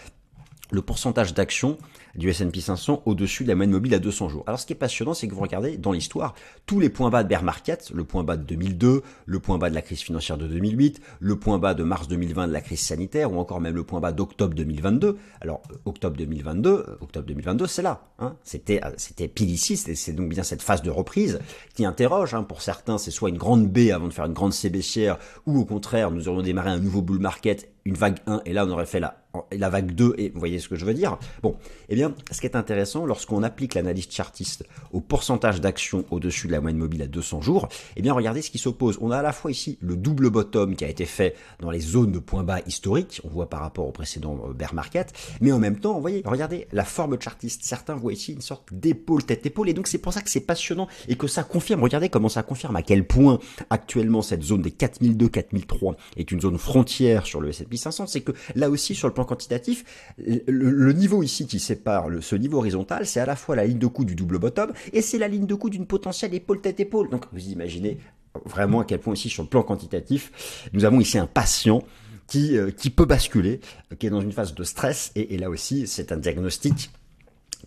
le 0.71 0.81
pourcentage 0.81 1.33
d'actions 1.33 1.77
du 2.15 2.29
S&P 2.29 2.61
500 2.61 3.03
au-dessus 3.05 3.43
de 3.43 3.49
la 3.49 3.55
moyenne 3.55 3.71
mobile 3.71 3.93
à 3.93 3.99
200 3.99 4.29
jours. 4.29 4.43
Alors 4.47 4.59
ce 4.59 4.65
qui 4.65 4.73
est 4.73 4.77
passionnant, 4.77 5.13
c'est 5.13 5.27
que 5.27 5.33
vous 5.33 5.41
regardez 5.41 5.77
dans 5.77 5.91
l'histoire 5.91 6.35
tous 6.65 6.79
les 6.79 6.89
points 6.89 7.09
bas 7.09 7.23
de 7.23 7.29
bear 7.29 7.43
market, 7.43 7.91
le 7.93 8.03
point 8.03 8.23
bas 8.23 8.37
de 8.37 8.43
2002, 8.43 9.01
le 9.25 9.39
point 9.39 9.57
bas 9.57 9.69
de 9.69 9.75
la 9.75 9.81
crise 9.81 10.01
financière 10.01 10.37
de 10.37 10.47
2008, 10.47 11.01
le 11.19 11.39
point 11.39 11.57
bas 11.57 11.73
de 11.73 11.83
mars 11.83 12.07
2020 12.07 12.47
de 12.47 12.53
la 12.53 12.61
crise 12.61 12.81
sanitaire 12.81 13.31
ou 13.31 13.39
encore 13.39 13.61
même 13.61 13.75
le 13.75 13.83
point 13.83 13.99
bas 13.99 14.11
d'octobre 14.11 14.53
2022. 14.53 15.17
Alors 15.41 15.61
euh, 15.71 15.75
octobre 15.85 16.15
2022, 16.17 16.69
euh, 16.69 16.97
octobre 17.01 17.25
2022, 17.25 17.67
c'est 17.67 17.81
là. 17.81 18.07
Hein. 18.19 18.35
C'était 18.43 18.83
euh, 18.83 18.91
c'était 18.97 19.27
pile 19.27 19.49
ici, 19.49 19.77
c'est 19.77 20.13
donc 20.13 20.29
bien 20.29 20.43
cette 20.43 20.61
phase 20.61 20.81
de 20.81 20.89
reprise 20.89 21.39
qui 21.73 21.85
interroge. 21.85 22.33
Hein. 22.33 22.43
Pour 22.43 22.61
certains, 22.61 22.97
c'est 22.97 23.11
soit 23.11 23.29
une 23.29 23.37
grande 23.37 23.67
B 23.67 23.89
avant 23.93 24.07
de 24.07 24.13
faire 24.13 24.25
une 24.25 24.33
grande 24.33 24.53
C 24.53 24.69
baissière, 24.69 25.17
ou 25.45 25.59
au 25.59 25.65
contraire, 25.65 26.11
nous 26.11 26.27
aurions 26.27 26.43
démarré 26.43 26.69
un 26.69 26.79
nouveau 26.79 27.01
bull 27.01 27.19
market 27.19 27.69
une 27.85 27.95
vague 27.95 28.19
1 28.27 28.41
et 28.45 28.53
là 28.53 28.65
on 28.65 28.69
aurait 28.69 28.85
fait 28.85 28.99
la, 28.99 29.22
la 29.51 29.69
vague 29.69 29.91
2 29.91 30.15
et 30.17 30.29
vous 30.29 30.39
voyez 30.39 30.59
ce 30.59 30.69
que 30.69 30.75
je 30.75 30.85
veux 30.85 30.93
dire 30.93 31.17
Bon, 31.41 31.55
eh 31.89 31.95
bien, 31.95 32.13
ce 32.31 32.39
qui 32.39 32.45
est 32.45 32.55
intéressant, 32.55 33.05
lorsqu'on 33.05 33.41
applique 33.41 33.73
l'analyse 33.73 34.07
chartiste 34.09 34.63
au 34.91 35.01
pourcentage 35.01 35.59
d'actions 35.59 36.05
au-dessus 36.11 36.47
de 36.47 36.51
la 36.51 36.61
moyenne 36.61 36.77
mobile 36.77 37.01
à 37.01 37.07
200 37.07 37.41
jours, 37.41 37.67
eh 37.95 38.01
bien 38.01 38.13
regardez 38.13 38.43
ce 38.43 38.51
qui 38.51 38.59
s'oppose. 38.59 38.99
On 39.01 39.09
a 39.09 39.17
à 39.17 39.21
la 39.23 39.33
fois 39.33 39.49
ici 39.49 39.79
le 39.81 39.95
double 39.95 40.29
bottom 40.29 40.75
qui 40.75 40.85
a 40.85 40.87
été 40.87 41.05
fait 41.05 41.35
dans 41.59 41.71
les 41.71 41.79
zones 41.79 42.11
de 42.11 42.19
points 42.19 42.43
bas 42.43 42.59
historiques, 42.67 43.21
on 43.23 43.29
voit 43.29 43.49
par 43.49 43.61
rapport 43.61 43.87
au 43.87 43.91
précédent 43.91 44.39
euh, 44.47 44.53
bear 44.53 44.75
market, 44.75 45.13
mais 45.41 45.51
en 45.51 45.59
même 45.59 45.79
temps, 45.79 45.95
vous 45.95 46.01
voyez, 46.01 46.21
regardez 46.25 46.67
la 46.71 46.85
forme 46.85 47.19
chartiste. 47.19 47.63
Certains 47.63 47.95
voient 47.95 48.13
ici 48.13 48.33
une 48.33 48.41
sorte 48.41 48.71
d'épaule, 48.71 49.23
tête-épaule, 49.23 49.69
et 49.69 49.73
donc 49.73 49.87
c'est 49.87 49.97
pour 49.97 50.13
ça 50.13 50.21
que 50.21 50.29
c'est 50.29 50.41
passionnant 50.41 50.87
et 51.07 51.15
que 51.15 51.27
ça 51.27 51.43
confirme, 51.43 51.81
regardez 51.81 52.09
comment 52.09 52.29
ça 52.29 52.43
confirme 52.43 52.75
à 52.75 52.83
quel 52.83 53.07
point 53.07 53.39
actuellement 53.71 54.21
cette 54.21 54.43
zone 54.43 54.61
des 54.61 54.69
4002-4003 54.69 55.95
est 56.17 56.31
une 56.31 56.41
zone 56.41 56.59
frontière 56.59 57.25
sur 57.25 57.41
le 57.41 57.49
S&P 57.49 57.77
500, 57.77 58.05
c'est 58.07 58.21
que 58.21 58.31
là 58.53 58.69
aussi, 58.69 58.93
sur 58.93 59.07
le 59.07 59.13
plan 59.13 59.22
quantitatif, 59.25 59.83
le, 60.17 60.91
niveau 60.93 61.23
ici 61.23 61.47
qui 61.47 61.59
sépare 61.59 62.07
ce 62.21 62.35
niveau 62.35 62.57
horizontal, 62.57 63.05
c'est 63.05 63.19
à 63.19 63.25
la 63.25 63.35
fois 63.35 63.55
la 63.55 63.65
ligne 63.65 63.79
de 63.79 63.87
coup 63.87 64.05
du 64.05 64.15
double 64.15 64.39
bottom 64.39 64.71
et 64.91 65.01
c'est 65.01 65.17
la 65.17 65.27
ligne 65.27 65.45
de 65.45 65.55
coup 65.55 65.69
d'une 65.69 65.85
potentielle 65.85 66.33
épaule-tête-épaule. 66.33 67.09
Donc 67.09 67.25
vous 67.31 67.47
imaginez 67.49 67.97
vraiment 68.45 68.81
à 68.81 68.85
quel 68.85 68.99
point 68.99 69.13
ici, 69.13 69.29
sur 69.29 69.43
le 69.43 69.49
plan 69.49 69.63
quantitatif, 69.63 70.69
nous 70.73 70.85
avons 70.85 70.99
ici 70.99 71.17
un 71.17 71.27
patient 71.27 71.83
qui, 72.27 72.57
euh, 72.57 72.71
qui 72.71 72.89
peut 72.89 73.05
basculer, 73.05 73.59
qui 73.99 74.07
est 74.07 74.09
dans 74.09 74.21
une 74.21 74.31
phase 74.31 74.53
de 74.53 74.63
stress, 74.63 75.11
et 75.15 75.37
là 75.37 75.49
aussi, 75.49 75.87
c'est 75.87 76.11
un 76.11 76.17
diagnostic 76.17 76.89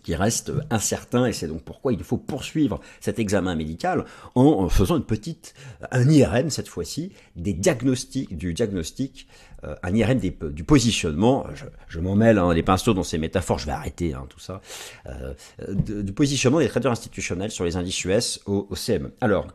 qui 0.03 0.15
reste 0.15 0.51
incertain 0.69 1.25
et 1.25 1.33
c'est 1.33 1.47
donc 1.47 1.63
pourquoi 1.63 1.91
il 1.91 2.03
faut 2.03 2.17
poursuivre 2.17 2.79
cet 3.01 3.19
examen 3.19 3.55
médical 3.55 4.05
en 4.35 4.69
faisant 4.69 4.95
une 4.95 5.03
petite, 5.03 5.53
un 5.91 6.09
IRM 6.09 6.49
cette 6.49 6.67
fois-ci, 6.67 7.11
des 7.35 7.53
diagnostics, 7.53 8.37
du 8.37 8.53
diagnostic 8.53 9.27
euh, 9.27 9.46
un 9.63 9.95
IRM 9.95 10.19
du 10.19 10.63
positionnement, 10.63 11.45
je, 11.87 11.99
m'en 11.99 12.15
mêle, 12.15 12.37
hein, 12.37 12.53
les 12.53 12.63
pinceaux 12.63 12.93
dans 12.93 13.03
ces 13.03 13.17
métaphores, 13.17 13.59
je 13.59 13.65
vais 13.65 13.71
arrêter 13.71 14.13
hein, 14.13 14.25
tout 14.29 14.39
ça, 14.39 14.61
euh, 15.07 15.33
du 15.73 16.13
positionnement 16.13 16.59
des 16.59 16.67
traders 16.67 16.91
institutionnels 16.91 17.51
sur 17.51 17.65
les 17.65 17.75
indices 17.75 18.03
US 18.05 18.39
au, 18.45 18.67
au 18.69 18.75
CME. 18.75 19.11
Alors, 19.21 19.47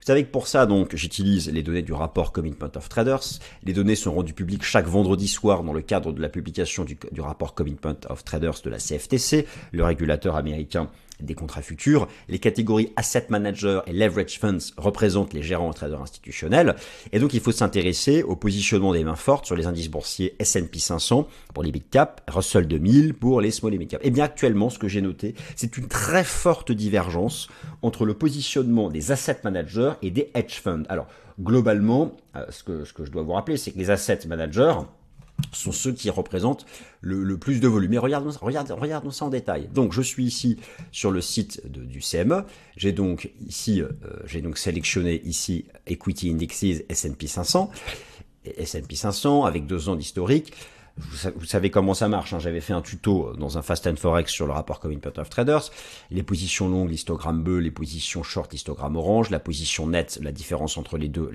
vous 0.00 0.06
savez 0.06 0.24
que 0.24 0.30
pour 0.30 0.46
ça, 0.46 0.64
donc, 0.64 0.96
j'utilise 0.96 1.50
les 1.50 1.62
données 1.62 1.82
du 1.82 1.92
rapport 1.92 2.32
Commitment 2.32 2.70
of 2.74 2.88
Traders. 2.88 3.20
Les 3.64 3.74
données 3.74 3.96
sont 3.96 4.12
rendues 4.14 4.32
publiques 4.32 4.62
chaque 4.62 4.86
vendredi 4.86 5.28
soir 5.28 5.62
dans 5.62 5.74
le 5.74 5.82
cadre 5.82 6.12
de 6.12 6.22
la 6.22 6.30
publication 6.30 6.84
du, 6.84 6.96
du 7.12 7.20
rapport 7.20 7.54
Commitment 7.54 7.96
of 8.08 8.24
Traders 8.24 8.62
de 8.64 8.70
la 8.70 8.78
CFTC, 8.78 9.46
le 9.72 9.84
régulateur 9.84 10.36
américain 10.36 10.88
des 11.22 11.34
contrats 11.34 11.62
futurs. 11.62 12.08
Les 12.28 12.38
catégories 12.38 12.92
Asset 12.96 13.26
Manager 13.28 13.82
et 13.86 13.92
Leverage 13.92 14.38
Funds 14.38 14.72
représentent 14.76 15.32
les 15.32 15.42
gérants 15.42 15.70
et 15.70 15.74
traders 15.74 16.00
institutionnels. 16.00 16.76
Et 17.12 17.18
donc, 17.18 17.34
il 17.34 17.40
faut 17.40 17.52
s'intéresser 17.52 18.22
au 18.22 18.36
positionnement 18.36 18.92
des 18.92 19.04
mains 19.04 19.16
fortes 19.16 19.46
sur 19.46 19.56
les 19.56 19.66
indices 19.66 19.88
boursiers 19.88 20.34
S&P 20.38 20.78
500 20.78 21.28
pour 21.54 21.62
les 21.62 21.72
big 21.72 21.88
cap, 21.90 22.22
Russell 22.28 22.66
2000 22.66 23.14
pour 23.14 23.40
les 23.40 23.50
small 23.50 23.74
et 23.74 23.78
mid 23.78 23.88
cap. 23.88 24.00
Et 24.04 24.10
bien, 24.10 24.24
actuellement, 24.24 24.70
ce 24.70 24.78
que 24.78 24.88
j'ai 24.88 25.00
noté, 25.00 25.34
c'est 25.56 25.76
une 25.76 25.88
très 25.88 26.24
forte 26.24 26.72
divergence 26.72 27.48
entre 27.82 28.04
le 28.04 28.14
positionnement 28.14 28.88
des 28.90 29.12
asset 29.12 29.38
managers 29.44 29.92
et 30.02 30.10
des 30.10 30.30
hedge 30.34 30.60
funds. 30.60 30.84
Alors, 30.88 31.06
globalement, 31.40 32.12
euh, 32.36 32.44
ce 32.50 32.62
que, 32.62 32.84
ce 32.84 32.92
que 32.92 33.04
je 33.04 33.10
dois 33.10 33.22
vous 33.22 33.32
rappeler, 33.32 33.56
c'est 33.56 33.72
que 33.72 33.78
les 33.78 33.90
asset 33.90 34.20
managers, 34.26 34.74
sont 35.52 35.72
ceux 35.72 35.92
qui 35.92 36.10
représentent 36.10 36.66
le, 37.00 37.36
plus 37.36 37.60
de 37.60 37.68
volume. 37.68 37.90
Mais 37.90 37.98
regardons, 37.98 38.30
regardons, 38.40 39.10
ça 39.10 39.24
en 39.24 39.28
détail. 39.28 39.68
Donc 39.72 39.92
je 39.92 40.02
suis 40.02 40.24
ici 40.24 40.58
sur 40.92 41.10
le 41.10 41.20
site 41.20 41.66
du 41.66 42.00
CME. 42.00 42.44
J'ai 42.76 42.92
donc 42.92 43.30
ici, 43.46 43.82
euh, 43.82 43.88
j'ai 44.24 44.40
donc 44.40 44.58
sélectionné 44.58 45.20
ici 45.24 45.66
Equity 45.86 46.30
Indexes 46.30 46.84
S&P 46.88 47.26
500, 47.26 47.70
S&P 48.44 48.96
500 48.96 49.44
avec 49.44 49.66
deux 49.66 49.88
ans 49.88 49.96
d'historique 49.96 50.52
vous 51.36 51.44
savez 51.44 51.70
comment 51.70 51.94
ça 51.94 52.08
marche. 52.08 52.32
Hein. 52.32 52.38
J'avais 52.38 52.60
fait 52.60 52.72
un 52.72 52.82
tuto 52.82 53.32
dans 53.36 53.58
un 53.58 53.62
Fast 53.62 53.86
and 53.86 53.96
Forex 53.96 54.30
sur 54.30 54.46
le 54.46 54.52
rapport 54.52 54.80
Commitment 54.80 55.12
of 55.16 55.28
Traders. 55.30 55.70
Les 56.10 56.22
positions 56.22 56.68
longues, 56.68 56.90
l'histogramme 56.90 57.42
bleu, 57.42 57.58
les 57.58 57.70
positions 57.70 58.22
short, 58.22 58.52
l'histogramme 58.52 58.96
orange, 58.96 59.30
la 59.30 59.40
position 59.40 59.86
nette, 59.86 60.18
la 60.22 60.32
différence 60.32 60.76
entre 60.76 60.98
les 60.98 61.08
deux, 61.08 61.30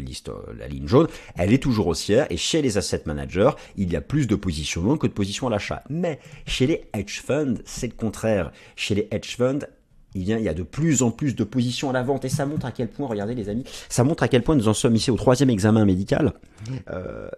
la 0.57 0.67
ligne 0.67 0.88
jaune, 0.88 1.07
elle 1.38 1.53
est 1.53 1.62
toujours 1.62 1.88
haussière. 1.88 2.27
Et 2.29 2.38
chez 2.38 2.62
les 2.62 2.77
asset 2.77 3.03
managers, 3.05 3.51
il 3.77 3.91
y 3.91 3.95
a 3.95 4.01
plus 4.01 4.27
de 4.27 4.36
positions 4.36 4.81
longues 4.81 5.00
que 5.00 5.07
de 5.07 5.13
positions 5.13 5.48
à 5.48 5.50
l'achat. 5.50 5.84
Mais 5.89 6.19
chez 6.45 6.67
les 6.67 6.89
hedge 6.93 7.22
funds, 7.22 7.55
c'est 7.65 7.88
le 7.88 7.93
contraire. 7.93 8.51
Chez 8.75 8.95
les 8.95 9.07
hedge 9.12 9.36
funds, 9.36 9.60
il 10.15 10.24
y 10.24 10.50
a 10.50 10.53
de 10.53 10.63
plus 10.63 11.03
en 11.03 11.12
plus 11.12 11.36
de 11.36 11.43
positions 11.43 11.89
à 11.89 11.93
la 11.93 12.01
vente 12.01 12.24
et 12.24 12.29
ça 12.29 12.45
montre 12.45 12.65
à 12.65 12.72
quel 12.72 12.88
point, 12.88 13.07
regardez 13.07 13.36
les 13.36 13.50
amis, 13.50 13.65
ça 13.89 14.03
montre 14.03 14.24
à 14.24 14.27
quel 14.27 14.43
point 14.43 14.55
nous 14.55 14.69
en 14.69 14.74
sommes 14.74 14.95
ici 14.95 15.12
au 15.12 15.17
troisième 15.17 15.50
examen 15.50 15.86
médical. 15.86 16.34
Euh, 16.89 17.29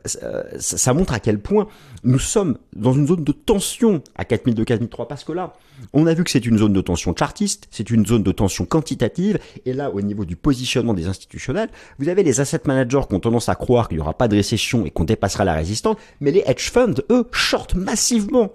ça, 0.58 0.94
montre 0.94 1.14
à 1.14 1.20
quel 1.20 1.40
point 1.40 1.68
nous 2.04 2.20
sommes 2.20 2.58
dans 2.76 2.94
une 2.94 3.08
zone 3.08 3.24
de 3.24 3.32
tension 3.32 4.02
à 4.16 4.24
4002, 4.24 4.64
4003 4.64 5.08
parce 5.08 5.24
que 5.24 5.32
là, 5.32 5.54
on 5.94 6.06
a 6.06 6.14
vu 6.14 6.24
que 6.24 6.30
c'est 6.30 6.46
une 6.46 6.58
zone 6.58 6.72
de 6.72 6.82
tension 6.82 7.16
chartiste, 7.18 7.68
c'est 7.72 7.90
une 7.90 8.06
zone 8.06 8.24
de 8.24 8.32
tension 8.32 8.66
quantitative 8.66 9.40
et 9.66 9.74
là, 9.74 9.92
au 9.92 10.02
niveau 10.02 10.24
du 10.24 10.36
positionnement 10.36 10.94
des 10.94 11.08
institutionnels, 11.08 11.70
vous 12.00 12.10
avez 12.10 12.24
les 12.24 12.40
asset 12.40 12.62
managers 12.66 13.02
qui 13.10 13.16
ont 13.16 13.20
tendance 13.20 13.50
à 13.50 13.56
croire 13.56 13.90
qu'il 13.90 13.98
n'y 13.98 14.02
aura 14.02 14.14
pas 14.14 14.28
de 14.28 14.36
récession 14.36 14.86
et 14.86 14.92
qu'on 14.92 15.04
dépassera 15.04 15.44
la 15.44 15.56
résistance, 15.56 15.98
mais 16.22 16.32
les 16.32 16.44
hedge 16.46 16.70
funds, 16.70 17.02
eux, 17.10 17.28
shortent 17.32 17.76
massivement. 17.76 18.52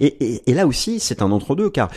Et, 0.00 0.42
là 0.52 0.66
aussi, 0.66 1.00
c'est 1.00 1.22
un 1.22 1.30
entre-deux, 1.30 1.70
car 1.70 1.90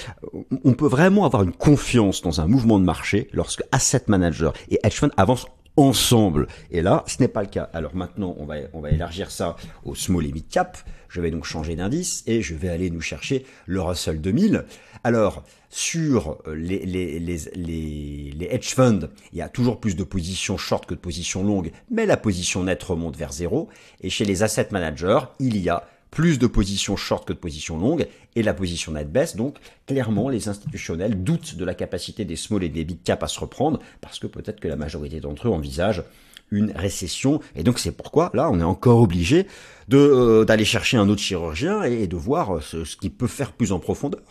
on 0.63 0.73
peut 0.73 0.87
vraiment 0.87 1.25
avoir 1.25 1.43
une 1.43 1.53
confiance 1.53 2.21
dans 2.21 2.41
un 2.41 2.47
mouvement 2.47 2.79
de 2.79 2.85
marché 2.85 3.29
lorsque 3.33 3.63
asset 3.71 4.03
manager 4.07 4.53
et 4.69 4.79
hedge 4.83 4.95
fund 4.95 5.11
avancent 5.17 5.47
ensemble. 5.77 6.47
Et 6.71 6.81
là, 6.81 7.03
ce 7.07 7.17
n'est 7.21 7.27
pas 7.27 7.41
le 7.41 7.47
cas. 7.47 7.69
Alors 7.73 7.95
maintenant, 7.95 8.35
on 8.39 8.45
va, 8.45 8.55
on 8.73 8.81
va 8.81 8.89
élargir 8.89 9.31
ça 9.31 9.55
au 9.85 9.95
small 9.95 10.25
et 10.25 10.31
mid 10.31 10.47
cap. 10.49 10.77
Je 11.07 11.21
vais 11.21 11.31
donc 11.31 11.45
changer 11.45 11.75
d'indice 11.75 12.23
et 12.27 12.41
je 12.41 12.53
vais 12.55 12.67
aller 12.67 12.89
nous 12.89 12.99
chercher 12.99 13.45
le 13.65 13.81
Russell 13.81 14.19
2000. 14.19 14.65
Alors, 15.03 15.43
sur 15.69 16.39
les, 16.53 16.85
les, 16.85 17.19
les, 17.19 17.37
les, 17.55 18.47
hedge 18.49 18.73
funds, 18.73 19.09
il 19.31 19.37
y 19.37 19.41
a 19.41 19.49
toujours 19.49 19.79
plus 19.79 19.95
de 19.95 20.03
positions 20.03 20.57
short 20.57 20.85
que 20.85 20.95
de 20.95 20.99
positions 20.99 21.43
longues, 21.43 21.71
mais 21.91 22.05
la 22.05 22.17
position 22.17 22.63
nette 22.63 22.83
remonte 22.83 23.15
vers 23.15 23.31
zéro. 23.31 23.69
Et 24.01 24.09
chez 24.09 24.25
les 24.25 24.43
asset 24.43 24.69
managers, 24.71 25.19
il 25.39 25.57
y 25.57 25.69
a 25.69 25.83
plus 26.11 26.39
de 26.39 26.47
positions 26.47 26.95
short 26.95 27.27
que 27.27 27.33
de 27.33 27.37
positions 27.37 27.77
longues, 27.77 28.07
et 28.35 28.43
la 28.43 28.53
position 28.53 28.91
net 28.91 29.11
baisse. 29.11 29.35
Donc, 29.35 29.57
clairement, 29.85 30.29
les 30.29 30.47
institutionnels 30.47 31.23
doutent 31.23 31.55
de 31.55 31.65
la 31.65 31.73
capacité 31.73 32.25
des 32.25 32.35
small 32.35 32.63
et 32.63 32.69
des 32.69 32.85
big 32.85 33.03
cap 33.03 33.23
à 33.23 33.27
se 33.27 33.39
reprendre, 33.39 33.79
parce 34.01 34.19
que 34.19 34.27
peut-être 34.27 34.59
que 34.59 34.67
la 34.67 34.75
majorité 34.75 35.19
d'entre 35.19 35.47
eux 35.47 35.51
envisagent 35.51 36.03
une 36.51 36.71
récession. 36.71 37.41
Et 37.55 37.63
donc, 37.63 37.77
c'est 37.79 37.91
pourquoi, 37.91 38.31
là, 38.33 38.49
on 38.49 38.59
est 38.59 38.63
encore 38.63 39.01
obligé 39.01 39.47
de, 39.89 39.97
euh, 39.97 40.45
d'aller 40.45 40.65
chercher 40.65 40.97
un 40.97 41.09
autre 41.09 41.21
chirurgien 41.21 41.83
et, 41.83 42.07
de 42.07 42.15
voir 42.15 42.63
ce, 42.63 42.85
ce 42.85 42.95
qu'il 42.95 43.11
peut 43.11 43.27
faire 43.27 43.51
plus 43.51 43.71
en 43.71 43.79
profondeur. 43.79 44.21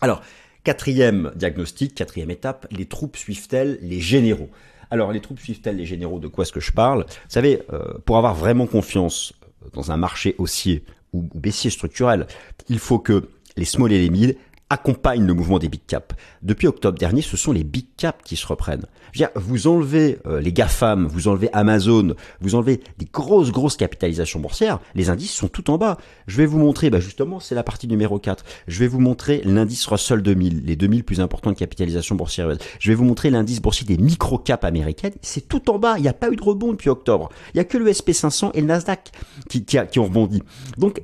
Alors, 0.00 0.22
quatrième 0.64 1.32
diagnostic, 1.36 1.94
quatrième 1.94 2.30
étape, 2.30 2.66
les 2.70 2.84
troupes 2.86 3.16
suivent-elles 3.16 3.78
les 3.80 4.00
généraux? 4.00 4.50
Alors, 4.90 5.12
les 5.12 5.20
troupes 5.20 5.38
suivent-elles 5.38 5.76
les 5.76 5.86
généraux? 5.86 6.18
De 6.18 6.28
quoi 6.28 6.42
est-ce 6.42 6.52
que 6.52 6.60
je 6.60 6.72
parle? 6.72 7.04
Vous 7.04 7.30
savez, 7.30 7.62
euh, 7.72 7.94
pour 8.04 8.18
avoir 8.18 8.34
vraiment 8.34 8.66
confiance 8.66 9.32
dans 9.72 9.92
un 9.92 9.96
marché 9.96 10.34
haussier 10.38 10.84
ou, 11.12 11.28
baissier 11.34 11.70
structurel, 11.70 12.26
il 12.68 12.78
faut 12.78 12.98
que 12.98 13.28
les 13.56 13.64
small 13.64 13.92
et 13.92 13.98
les 13.98 14.10
mid 14.10 14.36
accompagnent 14.70 15.26
le 15.26 15.34
mouvement 15.34 15.58
des 15.58 15.68
big 15.68 15.82
caps. 15.86 16.14
Depuis 16.42 16.68
octobre 16.68 16.96
dernier, 16.96 17.22
ce 17.22 17.36
sont 17.36 17.52
les 17.52 17.64
big 17.64 17.86
caps 17.96 18.20
qui 18.24 18.36
se 18.36 18.46
reprennent. 18.46 18.86
Je 19.12 19.18
veux 19.18 19.26
dire, 19.26 19.30
vous 19.34 19.66
enlevez 19.66 20.18
euh, 20.26 20.40
les 20.40 20.52
GAFAM, 20.52 21.06
vous 21.08 21.26
enlevez 21.26 21.50
Amazon, 21.52 22.14
vous 22.40 22.54
enlevez 22.54 22.80
des 22.98 23.06
grosses, 23.12 23.50
grosses 23.50 23.76
capitalisations 23.76 24.38
boursières, 24.38 24.78
les 24.94 25.10
indices 25.10 25.32
sont 25.32 25.48
tout 25.48 25.70
en 25.70 25.78
bas. 25.78 25.98
Je 26.28 26.36
vais 26.36 26.46
vous 26.46 26.58
montrer, 26.58 26.88
bah 26.88 27.00
justement, 27.00 27.40
c'est 27.40 27.56
la 27.56 27.64
partie 27.64 27.88
numéro 27.88 28.20
4. 28.20 28.44
Je 28.68 28.78
vais 28.78 28.86
vous 28.86 29.00
montrer 29.00 29.42
l'indice 29.44 29.84
Russell 29.86 30.22
2000, 30.22 30.64
les 30.64 30.76
2000 30.76 31.02
plus 31.02 31.20
importantes 31.20 31.56
capitalisations 31.56 32.14
boursières. 32.14 32.48
Je 32.78 32.90
vais 32.90 32.94
vous 32.94 33.04
montrer 33.04 33.30
l'indice 33.30 33.60
boursier 33.60 33.84
des 33.86 33.98
micro-caps 33.98 34.64
américaines. 34.64 35.14
C'est 35.20 35.48
tout 35.48 35.68
en 35.70 35.80
bas. 35.80 35.94
Il 35.98 36.02
n'y 36.02 36.08
a 36.08 36.12
pas 36.12 36.30
eu 36.30 36.36
de 36.36 36.42
rebond 36.42 36.70
depuis 36.70 36.90
octobre. 36.90 37.28
Il 37.54 37.56
n'y 37.56 37.60
a 37.60 37.64
que 37.64 37.76
le 37.76 37.90
SP500 37.90 38.52
et 38.54 38.60
le 38.60 38.68
Nasdaq 38.68 39.10
qui, 39.48 39.64
qui, 39.64 39.78
qui 39.90 39.98
ont 39.98 40.04
rebondi. 40.04 40.42
Donc, 40.78 41.02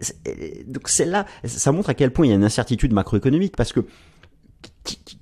donc 0.68 0.88
c'est 0.88 1.04
là, 1.04 1.26
ça 1.44 1.72
montre 1.72 1.90
à 1.90 1.94
quel 1.94 2.12
point 2.12 2.26
il 2.26 2.28
y 2.28 2.32
a 2.32 2.36
une 2.36 2.44
incertitude 2.44 2.92
macroéconomique 2.92 3.55
parce 3.56 3.72
que 3.72 3.80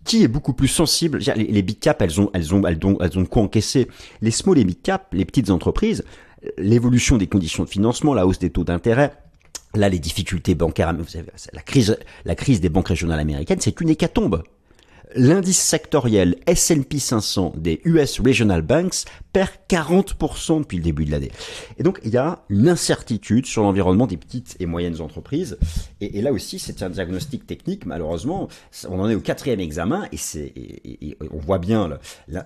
qui, 0.05 0.23
est 0.23 0.29
beaucoup 0.29 0.53
plus 0.53 0.69
sensible? 0.69 1.19
Les, 1.37 1.63
big 1.63 1.79
cap, 1.79 2.03
elles 2.03 2.21
ont, 2.21 2.31
elles 2.35 2.55
ont, 2.55 2.63
elles 2.67 3.19
ont, 3.19 3.29
encaisser. 3.33 3.89
Les 4.21 4.31
small 4.31 4.59
et 4.59 4.65
big 4.65 4.83
cap, 4.83 5.09
les 5.13 5.25
petites 5.25 5.51
entreprises, 5.51 6.05
l'évolution 6.59 7.17
des 7.17 7.27
conditions 7.27 7.65
de 7.65 7.69
financement, 7.69 8.15
la 8.15 8.27
hausse 8.27 8.39
des 8.39 8.51
taux 8.51 8.65
d'intérêt, 8.65 9.13
là 9.75 9.89
les 9.89 9.99
difficultés 9.99 10.55
bancaires, 10.55 10.95
vous 10.95 11.05
la 11.53 11.63
crise, 11.63 11.99
la 12.25 12.35
crise 12.35 12.61
des 12.61 12.69
banques 12.69 12.89
régionales 12.89 13.21
américaines, 13.21 13.61
c'est 13.61 13.81
une 13.81 13.89
hécatombe 13.89 14.43
l'indice 15.15 15.61
sectoriel 15.61 16.37
S&P 16.47 16.99
500 16.99 17.55
des 17.57 17.81
US 17.85 18.21
Regional 18.21 18.63
Banks 18.63 19.05
perd 19.33 19.51
40% 19.69 20.61
depuis 20.61 20.79
le 20.79 20.83
début 20.83 21.05
de 21.05 21.11
l'année. 21.11 21.31
Et 21.79 21.83
donc, 21.83 22.01
il 22.05 22.11
y 22.11 22.17
a 22.17 22.45
une 22.49 22.69
incertitude 22.69 23.47
sur 23.47 23.63
l'environnement 23.63 24.07
des 24.07 24.17
petites 24.17 24.57
et 24.61 24.67
moyennes 24.67 25.01
entreprises. 25.01 25.59
Et, 26.01 26.23
là 26.23 26.33
aussi, 26.33 26.59
c'est 26.59 26.83
un 26.83 26.91
diagnostic 26.91 27.47
technique. 27.47 27.87
Malheureusement, 27.87 28.49
on 28.89 29.01
en 29.01 29.09
est 29.09 29.15
au 29.15 29.21
quatrième 29.21 29.61
examen 29.61 30.09
et, 30.13 31.17
on 31.33 31.39
voit 31.39 31.59
bien 31.59 31.99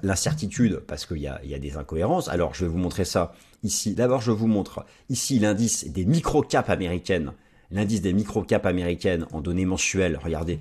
l'incertitude 0.02 0.80
parce 0.86 1.06
qu'il 1.06 1.18
y 1.18 1.26
a, 1.26 1.40
y 1.44 1.54
a 1.54 1.58
des 1.58 1.76
incohérences. 1.76 2.28
Alors, 2.28 2.54
je 2.54 2.64
vais 2.64 2.70
vous 2.70 2.78
montrer 2.78 3.04
ça 3.04 3.32
ici. 3.62 3.94
D'abord, 3.94 4.20
je 4.20 4.30
vous 4.30 4.46
montre 4.46 4.84
ici 5.08 5.38
l'indice 5.38 5.90
des 5.90 6.04
micro-caps 6.04 6.70
américaines 6.70 7.32
l'indice 7.70 8.00
des 8.00 8.14
micro-caps 8.14 8.64
américaines 8.64 9.26
en 9.32 9.42
données 9.42 9.66
mensuelles, 9.66 10.18
regardez, 10.22 10.58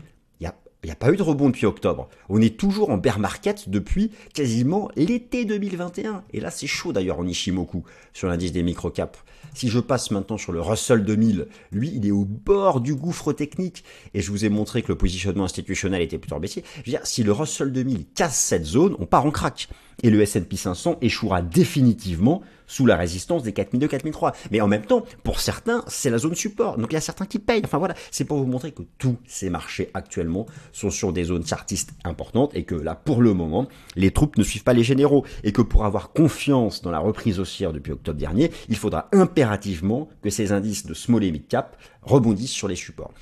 il 0.83 0.87
n'y 0.87 0.91
a 0.91 0.95
pas 0.95 1.11
eu 1.11 1.17
de 1.17 1.23
rebond 1.23 1.47
depuis 1.47 1.65
octobre. 1.65 2.07
On 2.29 2.39
est 2.39 2.55
toujours 2.55 2.91
en 2.91 2.97
bear 2.97 3.19
market 3.19 3.69
depuis 3.69 4.11
quasiment 4.33 4.89
l'été 4.95 5.43
2021. 5.43 6.23
Et 6.33 6.39
là, 6.39 6.51
c'est 6.51 6.67
chaud 6.67 6.93
d'ailleurs 6.93 7.19
en 7.19 7.27
Ishimoku 7.27 7.83
sur 8.13 8.27
l'indice 8.27 8.51
des 8.51 8.61
microcaps. 8.61 9.17
Si 9.55 9.69
je 9.69 9.79
passe 9.79 10.11
maintenant 10.11 10.37
sur 10.37 10.51
le 10.51 10.61
Russell 10.61 11.03
2000, 11.03 11.47
lui, 11.71 11.91
il 11.95 12.05
est 12.05 12.11
au 12.11 12.25
bord 12.25 12.79
du 12.79 12.93
gouffre 12.93 13.33
technique. 13.33 13.83
Et 14.13 14.21
je 14.21 14.29
vous 14.29 14.45
ai 14.45 14.49
montré 14.49 14.83
que 14.83 14.89
le 14.89 14.97
positionnement 14.97 15.45
institutionnel 15.45 16.01
était 16.01 16.19
plutôt 16.19 16.39
baissier. 16.39 16.63
Je 16.75 16.79
veux 16.79 16.97
dire, 16.97 17.05
si 17.05 17.23
le 17.23 17.31
Russell 17.31 17.71
2000 17.71 18.05
casse 18.13 18.37
cette 18.37 18.65
zone, 18.65 18.95
on 18.99 19.07
part 19.07 19.25
en 19.25 19.31
crack. 19.31 19.69
Et 20.03 20.09
le 20.09 20.21
S&P 20.21 20.55
500 20.55 20.97
échouera 21.01 21.41
définitivement 21.41 22.41
sous 22.67 22.85
la 22.85 22.97
résistance 22.97 23.43
des 23.43 23.53
4002, 23.53 23.87
4003. 23.87 24.33
Mais 24.51 24.61
en 24.61 24.67
même 24.67 24.85
temps, 24.85 25.03
pour 25.23 25.39
certains, 25.39 25.83
c'est 25.87 26.09
la 26.09 26.19
zone 26.19 26.35
support. 26.35 26.77
Donc 26.77 26.91
il 26.91 26.95
y 26.95 26.97
a 26.97 27.01
certains 27.01 27.25
qui 27.25 27.39
payent. 27.39 27.61
Enfin 27.63 27.79
voilà, 27.79 27.95
c'est 28.11 28.25
pour 28.25 28.37
vous 28.37 28.45
montrer 28.45 28.71
que 28.71 28.83
tous 28.97 29.17
ces 29.25 29.49
marchés 29.49 29.89
actuellement 29.93 30.45
sont 30.71 30.91
sur 30.91 31.13
des 31.13 31.23
zones 31.23 31.45
chartistes 31.45 31.91
importantes 32.03 32.51
et 32.55 32.63
que 32.63 32.75
là, 32.75 32.93
pour 32.93 33.21
le 33.21 33.33
moment, 33.33 33.67
les 33.95 34.11
troupes 34.11 34.37
ne 34.37 34.43
suivent 34.43 34.63
pas 34.63 34.73
les 34.73 34.83
généraux. 34.83 35.25
Et 35.43 35.51
que 35.51 35.61
pour 35.61 35.85
avoir 35.85 36.11
confiance 36.11 36.81
dans 36.81 36.91
la 36.91 36.99
reprise 36.99 37.39
haussière 37.39 37.73
depuis 37.73 37.93
octobre 37.93 38.19
dernier, 38.19 38.51
il 38.69 38.75
faudra 38.75 39.09
impérativement 39.13 40.09
que 40.21 40.29
ces 40.29 40.51
indices 40.51 40.85
de 40.85 40.93
small 40.93 41.23
et 41.23 41.31
mid 41.31 41.47
cap 41.47 41.77
rebondissent 42.03 42.51
sur 42.51 42.67
les 42.67 42.75
supports. 42.75 43.13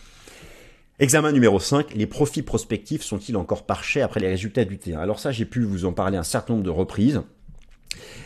Examen 0.98 1.34
numéro 1.34 1.60
5, 1.60 1.94
les 1.94 2.08
profits 2.08 2.42
prospectifs 2.42 3.04
sont-ils 3.04 3.36
encore 3.36 3.66
parchés 3.66 4.02
après 4.02 4.22
les 4.22 4.30
résultats 4.30 4.64
du 4.64 4.78
T1 4.78 4.98
Alors 4.98 5.20
ça, 5.20 5.30
j'ai 5.34 5.44
pu 5.44 5.62
vous 5.64 5.84
en 5.84 5.92
parler 5.92 6.16
un 6.18 6.24
certain 6.24 6.54
nombre 6.54 6.64
de 6.64 6.70
reprises. 6.70 7.22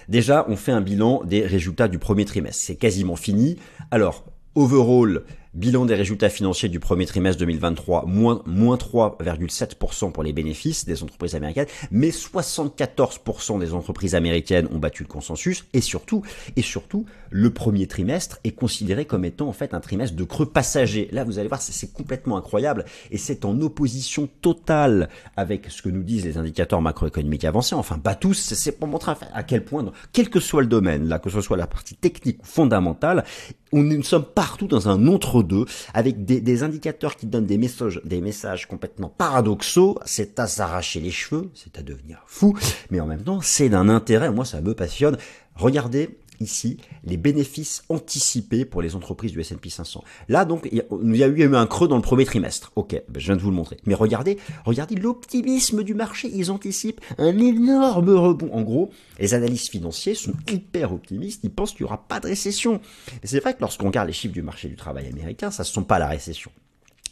Déjà, 0.08 0.46
on 0.48 0.56
fait 0.56 0.72
un 0.72 0.82
bilan 0.82 1.24
des 1.24 1.48
résultats 1.48 1.88
du 1.88 1.98
premier 1.98 2.26
trimestre. 2.26 2.62
C'est 2.64 2.76
quasiment 2.76 3.16
fini. 3.16 3.58
Alors, 3.90 4.24
overall, 4.54 5.24
Bilan 5.56 5.88
des 5.88 5.96
résultats 5.96 6.30
financiers 6.30 6.70
du 6.70 6.80
premier 6.80 7.08
trimestre 7.08 7.40
2023, 7.40 8.06
moins, 8.06 8.44
moins 8.46 8.76
3,7% 8.76 10.12
pour 10.12 10.22
les 10.22 10.32
bénéfices 10.32 10.86
des 10.86 11.02
entreprises 11.02 11.34
américaines, 11.34 11.66
mais 11.90 12.12
74% 12.12 13.60
des 13.60 13.74
entreprises 13.74 14.14
américaines 14.14 14.68
ont 14.72 14.78
battu 14.78 15.02
le 15.02 15.08
consensus, 15.08 15.66
et 15.74 15.82
surtout, 15.82 16.22
et 16.56 16.62
surtout, 16.62 17.08
le 17.32 17.50
premier 17.50 17.88
trimestre 17.88 18.38
est 18.44 18.52
considéré 18.52 19.06
comme 19.06 19.26
étant 19.26 19.48
en 19.48 19.54
fait 19.54 19.74
un 19.74 19.80
trimestre 19.80 20.16
de 20.16 20.24
creux 20.24 20.46
passager. 20.46 21.10
Là, 21.12 21.24
vous 21.24 21.40
allez 21.40 21.48
voir, 21.48 21.62
c'est 21.64 21.94
complètement 21.94 22.38
incroyable, 22.38 22.86
et 23.10 23.18
c'est 23.18 23.44
en 23.44 23.60
opposition 23.60 24.30
totale 24.42 25.10
avec 25.36 25.72
ce 25.72 25.82
que 25.82 25.90
nous 25.90 26.04
disent 26.04 26.26
les 26.26 26.38
indicateurs 26.38 26.84
macroéconomiques 26.84 27.46
avancés, 27.46 27.74
enfin 27.74 27.98
pas 27.98 28.14
tous, 28.14 28.54
c'est 28.54 28.74
pour 28.74 28.88
montrer 28.88 29.14
à 29.34 29.42
quel 29.42 29.66
point, 29.66 29.84
quel 30.14 30.30
que 30.30 30.40
soit 30.40 30.62
le 30.62 30.68
domaine, 30.68 31.08
là, 31.08 31.18
que 31.18 31.32
ce 31.32 31.42
soit 31.42 31.58
la 31.58 31.66
partie 31.66 31.96
technique 31.96 32.44
ou 32.44 32.46
fondamentale, 32.46 33.24
on, 33.72 33.84
nous 33.84 34.04
sommes 34.04 34.26
partout 34.26 34.68
dans 34.68 34.90
un 34.90 35.08
entre-deux, 35.08 35.66
avec 35.94 36.26
des, 36.26 36.64
indicateurs 36.64 37.16
qui 37.16 37.26
donnent 37.26 37.46
des 37.46 37.58
messages, 37.58 38.02
des 38.04 38.22
messages 38.22 38.68
complètement 38.68 39.10
paradoxaux. 39.10 40.00
C'est 40.06 40.40
à 40.40 40.48
s'arracher 40.48 41.00
les 41.00 41.12
cheveux, 41.12 41.50
c'est 41.54 41.78
à 41.78 41.82
devenir 41.82 42.24
fou, 42.28 42.58
mais 42.90 43.00
en 43.00 43.06
même 43.06 43.22
temps, 43.22 43.42
c'est 43.42 43.70
d'un 43.70 43.90
intérêt. 43.90 44.32
Moi, 44.32 44.46
ça 44.46 44.62
me 44.62 44.74
passionne. 44.74 45.18
Regardez 45.56 46.18
ici 46.40 46.78
les 47.04 47.18
bénéfices 47.18 47.84
anticipés 47.90 48.66
pour 48.66 48.82
les 48.82 48.96
entreprises 48.96 49.32
du 49.32 49.40
S&P 49.42 49.70
500. 49.70 50.04
Là 50.28 50.46
donc 50.46 50.68
il 50.72 51.16
y 51.16 51.24
a 51.24 51.28
eu 51.28 51.56
un 51.56 51.68
creux 51.68 51.88
dans 51.88 51.96
le 51.96 52.02
premier 52.02 52.26
trimestre. 52.26 52.72
Ok, 52.76 53.02
ben, 53.08 53.20
je 53.20 53.26
viens 53.26 53.36
de 53.36 53.42
vous 53.42 53.50
le 53.50 53.56
montrer. 53.56 53.78
Mais 53.86 53.94
regardez, 53.94 54.38
regardez 54.66 54.96
l'optimisme 54.96 55.84
du 55.84 55.94
marché. 55.94 56.30
Ils 56.34 56.52
anticipent 56.52 57.02
un 57.18 57.38
énorme 57.38 58.10
rebond. 58.10 58.50
En 58.54 58.62
gros, 58.62 58.92
les 59.20 59.34
analystes 59.34 59.70
financiers 59.70 60.16
sont 60.16 60.34
hyper 60.52 60.94
optimistes. 60.94 61.42
Ils 61.44 61.52
pensent 61.52 61.74
qu'il 61.74 61.86
n'y 61.86 61.90
aura 61.90 62.08
pas 62.08 62.20
de 62.20 62.28
récession. 62.28 62.82
C'est 63.24 63.40
vrai 63.40 63.54
que 63.54 63.62
lorsqu'on 63.62 63.88
regarde 63.88 64.08
les 64.08 64.14
chiffres 64.14 64.34
du 64.34 64.42
marché 64.42 64.68
du 64.68 64.76
travail 64.76 65.08
américain, 65.08 65.52
ça 65.52 65.64
ne 65.64 65.68
sont 65.68 65.84
pas 65.84 66.00
la 66.00 66.08
récession. 66.08 66.52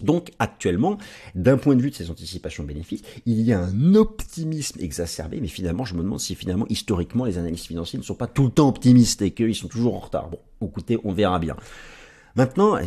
Donc 0.01 0.31
actuellement, 0.39 0.97
d'un 1.35 1.57
point 1.57 1.75
de 1.75 1.81
vue 1.81 1.89
de 1.89 1.95
ces 1.95 2.09
anticipations 2.09 2.63
bénéfices, 2.63 3.01
il 3.25 3.41
y 3.41 3.53
a 3.53 3.59
un 3.59 3.95
optimisme 3.95 4.79
exacerbé, 4.81 5.39
mais 5.41 5.47
finalement, 5.47 5.85
je 5.85 5.95
me 5.95 6.03
demande 6.03 6.19
si 6.19 6.35
finalement, 6.35 6.65
historiquement, 6.69 7.25
les 7.25 7.37
analystes 7.37 7.67
financiers 7.67 7.99
ne 7.99 8.03
sont 8.03 8.15
pas 8.15 8.27
tout 8.27 8.43
le 8.43 8.51
temps 8.51 8.69
optimistes 8.69 9.21
et 9.21 9.31
qu'ils 9.31 9.55
sont 9.55 9.67
toujours 9.67 9.95
en 9.95 9.99
retard. 9.99 10.29
Bon, 10.29 10.39
écoutez, 10.61 10.97
on 11.03 11.11
verra 11.11 11.39
bien. 11.39 11.55
Maintenant, 12.37 12.77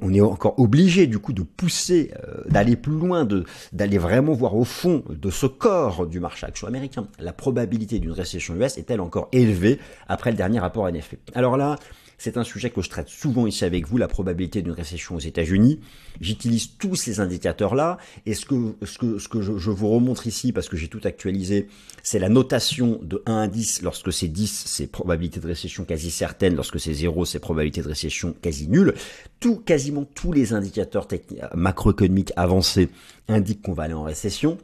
on 0.00 0.14
est 0.14 0.20
encore 0.22 0.58
obligé 0.58 1.06
du 1.06 1.18
coup 1.18 1.34
de 1.34 1.42
pousser, 1.42 2.14
euh, 2.26 2.42
d'aller 2.48 2.74
plus 2.74 2.94
loin, 2.94 3.28
d'aller 3.70 3.98
vraiment 3.98 4.32
voir 4.32 4.56
au 4.56 4.64
fond 4.64 5.04
de 5.10 5.30
ce 5.30 5.44
corps 5.44 6.06
du 6.06 6.20
marché 6.20 6.46
action 6.46 6.66
américain. 6.66 7.06
La 7.18 7.34
probabilité 7.34 7.98
d'une 7.98 8.12
récession 8.12 8.54
US 8.54 8.78
est-elle 8.78 9.02
encore 9.02 9.28
élevée 9.32 9.78
après 10.08 10.30
le 10.30 10.38
dernier 10.38 10.58
rapport 10.58 10.88
NFP 10.88 11.18
Alors 11.34 11.58
là, 11.58 11.76
c'est 12.18 12.36
un 12.36 12.44
sujet 12.44 12.70
que 12.70 12.82
je 12.82 12.88
traite 12.88 13.08
souvent 13.08 13.46
ici 13.46 13.64
avec 13.64 13.86
vous, 13.86 13.96
la 13.96 14.08
probabilité 14.08 14.62
d'une 14.62 14.72
récession 14.72 15.16
aux 15.16 15.20
États-Unis. 15.20 15.80
J'utilise 16.20 16.76
tous 16.78 16.94
ces 16.94 17.20
indicateurs-là. 17.20 17.98
Et 18.26 18.34
ce 18.34 18.46
que, 18.46 18.74
ce 18.82 18.98
que, 18.98 19.18
ce 19.18 19.28
que 19.28 19.42
je, 19.42 19.70
vous 19.70 19.88
remontre 19.88 20.26
ici, 20.26 20.52
parce 20.52 20.68
que 20.68 20.76
j'ai 20.76 20.88
tout 20.88 21.00
actualisé, 21.04 21.68
c'est 22.02 22.18
la 22.18 22.28
notation 22.28 22.98
de 23.02 23.22
1 23.26 23.36
à 23.36 23.48
10. 23.48 23.82
Lorsque 23.82 24.12
c'est 24.12 24.28
10, 24.28 24.64
c'est 24.66 24.86
probabilité 24.86 25.40
de 25.40 25.46
récession 25.46 25.84
quasi 25.84 26.10
certaine. 26.10 26.54
Lorsque 26.54 26.80
c'est 26.80 26.94
0, 26.94 27.24
c'est 27.24 27.38
probabilité 27.38 27.82
de 27.82 27.88
récession 27.88 28.34
quasi 28.40 28.68
nulle. 28.68 28.94
Tout, 29.40 29.56
quasiment 29.56 30.04
tous 30.04 30.32
les 30.32 30.52
indicateurs 30.52 31.08
macroéconomiques 31.54 32.32
avancés 32.36 32.88
indiquent 33.28 33.62
qu'on 33.62 33.72
va 33.72 33.84
aller 33.84 33.94
en 33.94 34.04
récession 34.04 34.58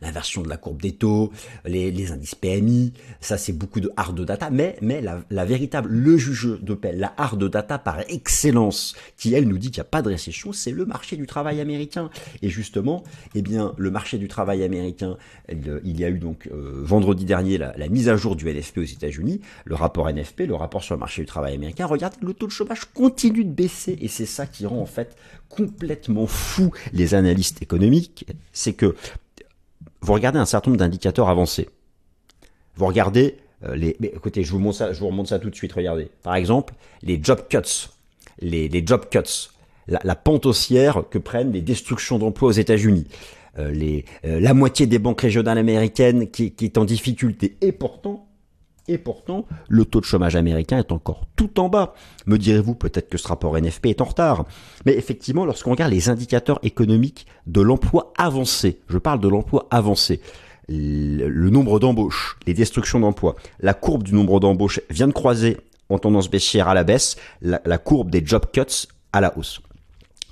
l'inversion 0.00 0.42
de 0.42 0.48
la 0.48 0.56
courbe 0.56 0.80
des 0.80 0.92
taux, 0.92 1.32
les, 1.64 2.12
indices 2.12 2.34
PMI, 2.34 2.92
ça 3.20 3.36
c'est 3.36 3.52
beaucoup 3.52 3.80
de 3.80 3.90
hard 3.96 4.24
data, 4.24 4.50
mais, 4.50 4.76
mais 4.80 5.02
la, 5.02 5.44
véritable, 5.44 5.90
le 5.90 6.16
juge 6.16 6.58
de 6.60 6.74
paix, 6.74 6.92
la 6.92 7.12
hard 7.16 7.42
data 7.48 7.78
par 7.78 8.00
excellence, 8.08 8.94
qui 9.16 9.34
elle 9.34 9.48
nous 9.48 9.58
dit 9.58 9.70
qu'il 9.70 9.80
n'y 9.80 9.86
a 9.86 9.90
pas 9.90 10.02
de 10.02 10.08
récession, 10.08 10.52
c'est 10.52 10.70
le 10.70 10.86
marché 10.86 11.16
du 11.16 11.26
travail 11.26 11.60
américain. 11.60 12.10
Et 12.42 12.48
justement, 12.48 13.04
eh 13.34 13.42
bien, 13.42 13.74
le 13.76 13.90
marché 13.90 14.18
du 14.18 14.28
travail 14.28 14.62
américain, 14.62 15.16
il 15.50 16.00
y 16.00 16.04
a 16.04 16.08
eu 16.08 16.18
donc 16.18 16.48
euh, 16.52 16.80
vendredi 16.82 17.24
dernier 17.24 17.58
la, 17.58 17.88
mise 17.88 18.08
à 18.08 18.16
jour 18.16 18.36
du 18.36 18.46
NFP 18.46 18.78
aux 18.78 18.82
États-Unis, 18.82 19.40
le 19.64 19.74
rapport 19.74 20.10
NFP, 20.10 20.40
le 20.40 20.54
rapport 20.54 20.82
sur 20.82 20.94
le 20.94 21.00
marché 21.00 21.22
du 21.22 21.26
travail 21.26 21.54
américain. 21.54 21.86
Regardez, 21.86 22.16
le 22.22 22.34
taux 22.34 22.46
de 22.46 22.52
chômage 22.52 22.84
continue 22.92 23.44
de 23.44 23.50
baisser 23.50 23.98
et 24.00 24.08
c'est 24.08 24.26
ça 24.26 24.46
qui 24.46 24.66
rend 24.66 24.80
en 24.80 24.86
fait 24.86 25.16
complètement 25.48 26.26
fou 26.26 26.70
les 26.92 27.14
analystes 27.14 27.62
économiques, 27.62 28.26
c'est 28.52 28.74
que 28.74 28.94
vous 30.00 30.12
regardez 30.12 30.38
un 30.38 30.44
certain 30.44 30.70
nombre 30.70 30.78
d'indicateurs 30.78 31.28
avancés. 31.28 31.68
Vous 32.76 32.86
regardez 32.86 33.36
euh, 33.64 33.74
les. 33.74 33.96
Écoutez, 34.02 34.44
je 34.44 34.52
vous, 34.52 34.58
montre 34.58 34.78
ça, 34.78 34.92
je 34.92 35.00
vous 35.00 35.08
remonte 35.08 35.28
ça 35.28 35.38
tout 35.38 35.50
de 35.50 35.54
suite. 35.54 35.72
Regardez. 35.72 36.08
Par 36.22 36.36
exemple, 36.36 36.74
les 37.02 37.18
job 37.22 37.40
cuts. 37.48 37.88
Les, 38.40 38.86
job 38.86 39.06
cuts. 39.10 39.50
La, 39.88 40.14
pente 40.14 40.46
haussière 40.46 41.04
que 41.10 41.18
prennent 41.18 41.52
les 41.52 41.62
destructions 41.62 42.18
d'emplois 42.18 42.50
aux 42.50 42.52
États-Unis. 42.52 43.06
Euh, 43.58 44.00
euh, 44.24 44.40
la 44.40 44.54
moitié 44.54 44.86
des 44.86 45.00
banques 45.00 45.22
régionales 45.22 45.58
américaines 45.58 46.30
qui, 46.30 46.52
qui 46.52 46.66
est 46.66 46.78
en 46.78 46.84
difficulté. 46.84 47.56
Et 47.60 47.72
pourtant, 47.72 48.27
et 48.88 48.98
pourtant, 48.98 49.46
le 49.68 49.84
taux 49.84 50.00
de 50.00 50.04
chômage 50.04 50.34
américain 50.34 50.78
est 50.78 50.92
encore 50.92 51.26
tout 51.36 51.60
en 51.60 51.68
bas. 51.68 51.94
Me 52.26 52.38
direz-vous 52.38 52.74
peut-être 52.74 53.08
que 53.08 53.18
ce 53.18 53.28
rapport 53.28 53.56
NFP 53.56 53.86
est 53.86 54.00
en 54.00 54.06
retard. 54.06 54.46
Mais 54.86 54.94
effectivement, 54.94 55.44
lorsqu'on 55.44 55.72
regarde 55.72 55.92
les 55.92 56.08
indicateurs 56.08 56.58
économiques 56.62 57.26
de 57.46 57.60
l'emploi 57.60 58.12
avancé, 58.16 58.80
je 58.88 58.98
parle 58.98 59.20
de 59.20 59.28
l'emploi 59.28 59.66
avancé, 59.70 60.20
le 60.68 61.50
nombre 61.50 61.78
d'embauches, 61.78 62.36
les 62.46 62.54
destructions 62.54 63.00
d'emplois, 63.00 63.36
la 63.60 63.74
courbe 63.74 64.02
du 64.02 64.14
nombre 64.14 64.40
d'embauches 64.40 64.80
vient 64.90 65.08
de 65.08 65.12
croiser 65.12 65.58
en 65.88 65.98
tendance 65.98 66.30
baissière 66.30 66.68
à 66.68 66.74
la 66.74 66.84
baisse, 66.84 67.16
la, 67.40 67.78
courbe 67.78 68.10
des 68.10 68.24
job 68.24 68.44
cuts 68.52 68.88
à 69.12 69.20
la 69.20 69.36
hausse. 69.38 69.60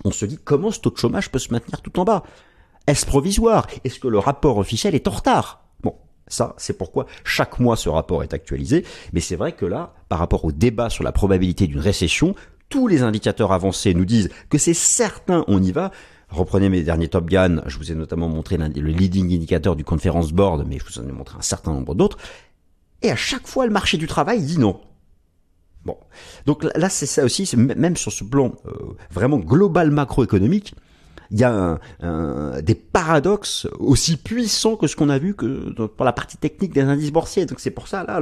On 0.05 0.11
se 0.11 0.27
dit 0.27 0.39
comment 0.43 0.71
ce 0.71 0.81
taux 0.81 0.91
de 0.91 0.99
chômage 0.99 1.31
peut 1.31 1.39
se 1.39 1.53
maintenir 1.53 1.81
tout 1.81 1.99
en 1.99 2.05
bas? 2.05 2.23
Est-ce 2.87 3.07
provisoire? 3.07 3.67
Est-ce 3.85 3.99
que 3.99 4.09
le 4.09 4.19
rapport 4.19 4.59
officiel 4.59 4.95
est 4.95 5.09
en 5.09 5.13
retard? 5.13 5.66
Ça, 6.29 6.55
c'est 6.57 6.77
pourquoi 6.77 7.07
chaque 7.25 7.61
mois 7.61 7.77
ce 7.77 7.89
rapport 7.89 8.23
est 8.23 8.35
actualisé. 8.35 8.85
Mais 9.13 9.21
c'est 9.21 9.37
vrai 9.37 9.53
que 9.53 9.65
là, 9.65 9.95
par 10.09 10.19
rapport 10.19 10.45
au 10.45 10.53
débat 10.53 10.91
sur 10.91 11.05
la 11.05 11.13
probabilité 11.13 11.67
d'une 11.67 11.81
récession, 11.81 12.35
tous 12.69 12.89
les 12.89 13.03
indicateurs 13.03 13.53
avancés 13.53 13.95
nous 13.95 14.05
disent 14.05 14.31
que 14.51 14.59
c'est 14.59 14.75
certain, 14.75 15.45
on 15.49 15.63
y 15.63 15.73
va. 15.73 15.93
Reprenez 16.29 16.69
mes 16.69 16.83
derniers 16.83 17.09
Top 17.09 17.27
Gun, 17.27 17.63
je 17.67 17.79
vous 17.79 17.93
ai 17.93 17.95
notamment 17.95 18.29
montré 18.29 18.57
le 18.57 18.91
leading 18.91 19.33
indicateur 19.33 19.77
du 19.77 19.85
Conference 19.85 20.33
Board, 20.33 20.65
mais 20.67 20.79
je 20.79 20.85
vous 20.85 20.99
en 20.99 21.09
ai 21.09 21.13
montré 21.13 21.39
un 21.39 21.43
certain 21.43 21.73
nombre 21.73 21.95
d'autres. 21.95 22.19
Et 23.03 23.11
à 23.11 23.17
chaque 23.17 23.47
fois, 23.47 23.67
le 23.67 23.73
marché 23.73 23.97
du 23.97 24.09
travail 24.09 24.43
dit 24.43 24.59
non. 24.59 24.81
Bon, 25.85 25.97
donc 26.47 26.67
là, 26.75 26.89
c'est 26.89 27.07
ça 27.07 27.25
aussi, 27.25 27.49
même 27.57 27.97
sur 27.97 28.11
ce 28.11 28.25
plan 28.25 28.53
euh, 28.67 28.97
vraiment 29.13 29.39
global 29.39 29.93
macroéconomique, 29.93 30.75
il 31.31 31.39
y 31.39 31.45
a 31.45 31.79
des 32.63 32.75
paradoxes 32.75 33.67
aussi 33.79 34.17
puissants 34.17 34.77
que 34.77 34.87
ce 34.87 34.97
qu'on 34.97 35.09
a 35.09 35.19
vu 35.19 35.35
que 35.35 35.71
pour 35.87 36.05
la 36.05 36.13
partie 36.13 36.37
technique 36.37 36.73
des 36.73 36.83
indices 36.83 37.13
boursiers. 37.13 37.47
Donc 37.47 37.61
c'est 37.61 37.71
pour 37.71 37.89
ça 37.89 38.05
là, 38.05 38.21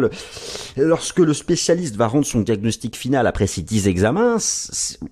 lorsque 0.77 1.19
le 1.19 1.35
spécialiste 1.35 1.97
va 1.97 2.07
rendre 2.07 2.27
son 2.27 2.41
diagnostic 2.41 2.97
final 2.97 3.27
après 3.27 3.47
ces 3.47 3.63
10 3.63 3.89
examens, 3.89 4.37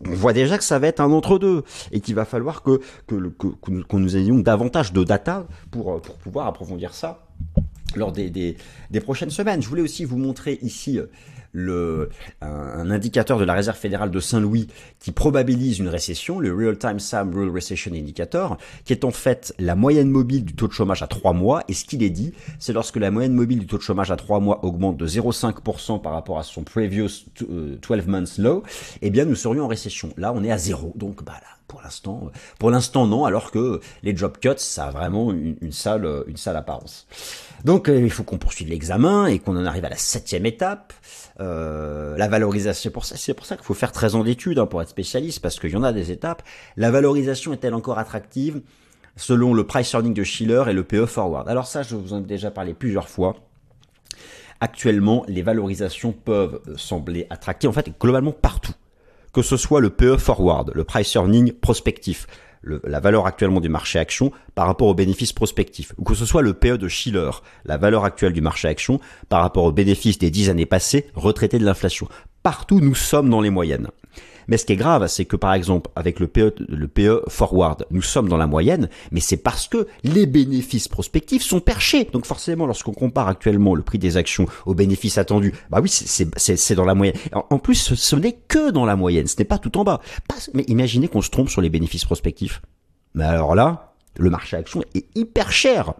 on 0.07 0.14
voit 0.14 0.33
déjà 0.33 0.59
que 0.59 0.64
ça 0.64 0.78
va 0.78 0.88
être 0.88 1.00
un 1.00 1.11
entre 1.12 1.38
deux 1.38 1.64
et 1.90 2.00
qu'il 2.00 2.14
va 2.14 2.24
falloir 2.24 2.62
que 2.62 2.81
que, 3.07 3.96
nous 3.96 4.16
ayons 4.16 4.38
davantage 4.38 4.92
de 4.92 5.05
data 5.05 5.46
pour 5.70 6.00
pour 6.00 6.16
pouvoir 6.16 6.46
approfondir 6.46 6.94
ça 6.94 7.26
lors 7.94 8.12
des, 8.12 8.31
des, 8.31 8.57
des 8.90 9.00
prochaines 9.00 9.31
semaines. 9.31 9.62
Je 9.62 9.68
voulais 9.68 9.83
aussi 9.83 10.05
vous 10.05 10.16
montrer 10.16 10.59
ici 10.62 10.98
le, 11.53 12.09
un, 12.41 12.91
indicateur 12.91 13.38
de 13.38 13.45
la 13.45 13.55
Réserve 13.55 13.77
fédérale 13.77 14.11
de 14.11 14.21
Saint-Louis 14.21 14.69
qui 14.99 15.12
probabilise 15.12 15.79
une 15.79 15.88
récession, 15.88 16.41
le 16.41 16.55
Real 16.55 16.79
Time 16.79 16.99
Sam 16.99 17.35
Real 17.35 17.51
Recession 17.51 17.93
Indicator, 17.93 18.57
qui 18.85 18.93
est 18.93 19.05
en 19.05 19.11
fait 19.11 19.55
la 19.59 19.75
moyenne 19.75 20.11
mobile 20.11 20.45
du 20.45 20.55
taux 20.55 20.69
de 20.69 20.73
chômage 20.73 21.03
à 21.03 21.07
3 21.07 21.33
mois. 21.33 21.62
Et 21.69 21.75
ce 21.75 21.85
qu'il 21.85 22.03
est 22.03 22.11
dit, 22.11 22.33
c'est 22.59 22.73
lorsque 22.73 22.97
la 22.97 23.11
moyenne 23.11 23.35
mobile 23.35 23.61
du 23.61 23.67
taux 23.67 23.79
de 23.79 23.83
chômage 23.83 24.11
à 24.11 24.17
3 24.17 24.41
mois 24.41 24.65
augmente 24.65 24.97
de 24.97 25.07
0,5% 25.07 26.01
par 26.01 26.12
rapport 26.12 26.38
à 26.38 26.43
son 26.43 26.62
previous 26.62 27.09
12 27.38 27.49
euh, 27.51 28.03
months 28.07 28.38
low, 28.38 28.62
eh 29.03 29.11
bien 29.11 29.25
nous 29.25 29.35
serions 29.35 29.65
en 29.65 29.69
récession. 29.69 30.12
Là, 30.17 30.33
on 30.35 30.43
est 30.43 30.51
à 30.51 30.59
zéro. 30.59 30.93
Donc 30.97 31.23
bah 31.25 31.35
là, 31.35 31.49
pour 31.73 31.81
l'instant, 31.81 32.31
pour 32.59 32.71
l'instant 32.71 33.07
non, 33.07 33.25
alors 33.25 33.51
que 33.51 33.81
les 34.03 34.15
job 34.15 34.37
cuts, 34.39 34.51
ça 34.59 34.89
a 34.89 34.91
vraiment 34.91 35.33
une, 35.33 35.57
une 35.63 35.73
sale, 35.73 36.07
une 36.27 36.37
sale 36.37 36.59
apparence. 36.59 37.07
Donc 37.65 37.89
euh, 37.89 37.99
il 37.99 38.11
faut 38.11 38.25
qu'on 38.25 38.37
poursuive 38.37 38.69
l'examen 38.69 39.25
et 39.25 39.39
qu'on 39.39 39.57
en 39.57 39.65
arrive 39.65 39.87
à 39.87 39.89
la 39.89 39.97
septième 39.97 40.45
étape. 40.45 40.93
Euh, 41.41 42.15
la 42.19 42.29
valorisation, 42.29 42.83
c'est 42.83 42.91
pour 42.91 43.07
ça, 43.07 43.17
c'est 43.17 43.33
pour 43.33 43.47
ça 43.47 43.57
qu'il 43.57 43.65
faut 43.65 43.73
faire 43.73 43.91
13 43.91 44.17
ans 44.17 44.23
d'études 44.23 44.59
hein, 44.59 44.67
pour 44.67 44.83
être 44.83 44.91
spécialiste, 44.91 45.41
parce 45.41 45.59
qu'il 45.59 45.71
y 45.71 45.77
en 45.77 45.83
a 45.83 45.95
des 45.95 46.11
étapes. 46.11 46.43
La 46.77 46.91
valorisation 46.91 47.55
est-elle 47.55 47.73
encore 47.73 47.99
attractive 47.99 48.61
selon 49.17 49.55
le 49.55 49.67
price 49.67 49.95
earning 49.95 50.13
de 50.13 50.25
Schiller 50.25 50.65
et 50.69 50.75
le 50.75 50.85
PE 50.85 51.07
forward? 51.07 51.49
Alors 51.49 51.67
ça, 51.67 51.83
je 51.83 51.97
vous 51.97 52.13
en 52.13 52.19
ai 52.19 52.27
déjà 52.27 52.51
parlé 52.51 52.75
plusieurs 52.75 53.09
fois. 53.09 53.37
Actuellement, 54.61 55.25
les 55.27 55.41
valorisations 55.41 56.13
peuvent 56.13 56.61
sembler 56.77 57.27
attractives, 57.31 57.71
en 57.71 57.73
fait, 57.73 57.91
globalement 57.99 58.33
partout. 58.33 58.75
Que 59.33 59.42
ce 59.42 59.57
soit 59.57 59.81
le 59.81 59.90
PE 59.90 60.18
forward, 60.18 60.73
le 60.75 60.85
price 60.85 61.14
earning 61.14 61.53
prospectif, 61.53 62.27
la 62.62 63.01
valeur 63.01 63.27
actuellement 63.27 63.61
du 63.61 63.71
marché 63.71 63.99
action 63.99 64.31
par 64.55 64.66
rapport 64.66 64.88
aux 64.88 64.95
bénéfices 64.95 65.33
prospectifs, 65.33 65.95
ou 65.97 66.05
que 66.05 66.14
ce 66.14 66.27
soit 66.27 66.42
le 66.42 66.53
PE 66.53 66.77
de 66.77 66.87
Schiller, 66.88 67.31
la 67.64 67.79
valeur 67.79 68.05
actuelle 68.05 68.35
du 68.35 68.42
marché 68.42 68.68
action 68.68 69.01
par 69.31 69.40
rapport 69.40 69.64
aux 69.64 69.73
bénéfices 69.73 70.18
des 70.18 70.31
dix 70.31 70.51
années 70.51 70.66
passées 70.66 71.07
retraités 71.14 71.59
de 71.59 71.64
l'inflation. 71.64 72.09
Partout, 72.42 72.81
nous 72.81 72.95
sommes 72.95 73.31
dans 73.31 73.40
les 73.40 73.51
moyennes. 73.51 73.88
Mais 74.53 74.59
ce 74.59 74.67
qui 74.67 74.75
est 74.75 74.77
grave, 74.77 75.07
c'est 75.07 75.25
que 75.25 75.37
par 75.37 75.55
exemple, 75.55 75.88
avec 75.97 76.21
le 76.21 76.27
PE, 76.27 76.53
le 76.69 76.87
PE 76.87 77.23
forward, 77.29 77.87
nous 77.91 78.03
sommes 78.03 78.29
dans 78.29 78.37
la 78.37 78.47
moyenne, 78.47 78.91
mais 79.11 79.21
c'est 79.21 79.38
parce 79.38 79.67
que 79.67 79.87
les 80.05 80.27
bénéfices 80.27 80.88
prospectifs 80.88 81.43
sont 81.43 81.61
perchés. 81.61 82.07
Donc 82.12 82.27
forcément, 82.27 82.67
lorsqu'on 82.67 82.93
compare 82.93 83.29
actuellement 83.29 83.75
le 83.75 83.81
prix 83.81 83.99
des 83.99 84.19
actions 84.19 84.45
aux 84.67 84.75
bénéfices 84.75 85.17
attendus, 85.17 85.55
bah 85.71 85.79
oui, 85.81 85.88
c'est 85.88 86.75
dans 86.75 86.85
la 86.85 86.95
moyenne. 86.95 87.17
En, 87.33 87.59
plus, 87.59 87.95
ce, 87.95 88.15
n'est 88.15 88.37
que 88.47 88.71
dans 88.71 88.85
la 88.85 88.95
moyenne, 88.95 89.27
ce 89.27 89.37
n'est 89.38 89.47
pas 89.47 89.57
tout 89.57 89.79
en 89.79 89.85
bas. 89.85 90.03
mais 90.53 90.65
imaginez 90.65 91.09
qu'on 91.09 91.23
se 91.23 91.31
trompe 91.31 91.49
sur 91.49 91.62
les 91.62 91.71
bénéfices 91.71 92.05
prospectifs. 92.05 92.61
Mais 93.15 93.25
alors 93.25 93.55
là, 93.55 93.95
le 94.19 94.29
marché 94.29 94.59
action 94.59 94.85
est 94.95 95.07
hyper 95.15 95.51
cher. 95.51 95.95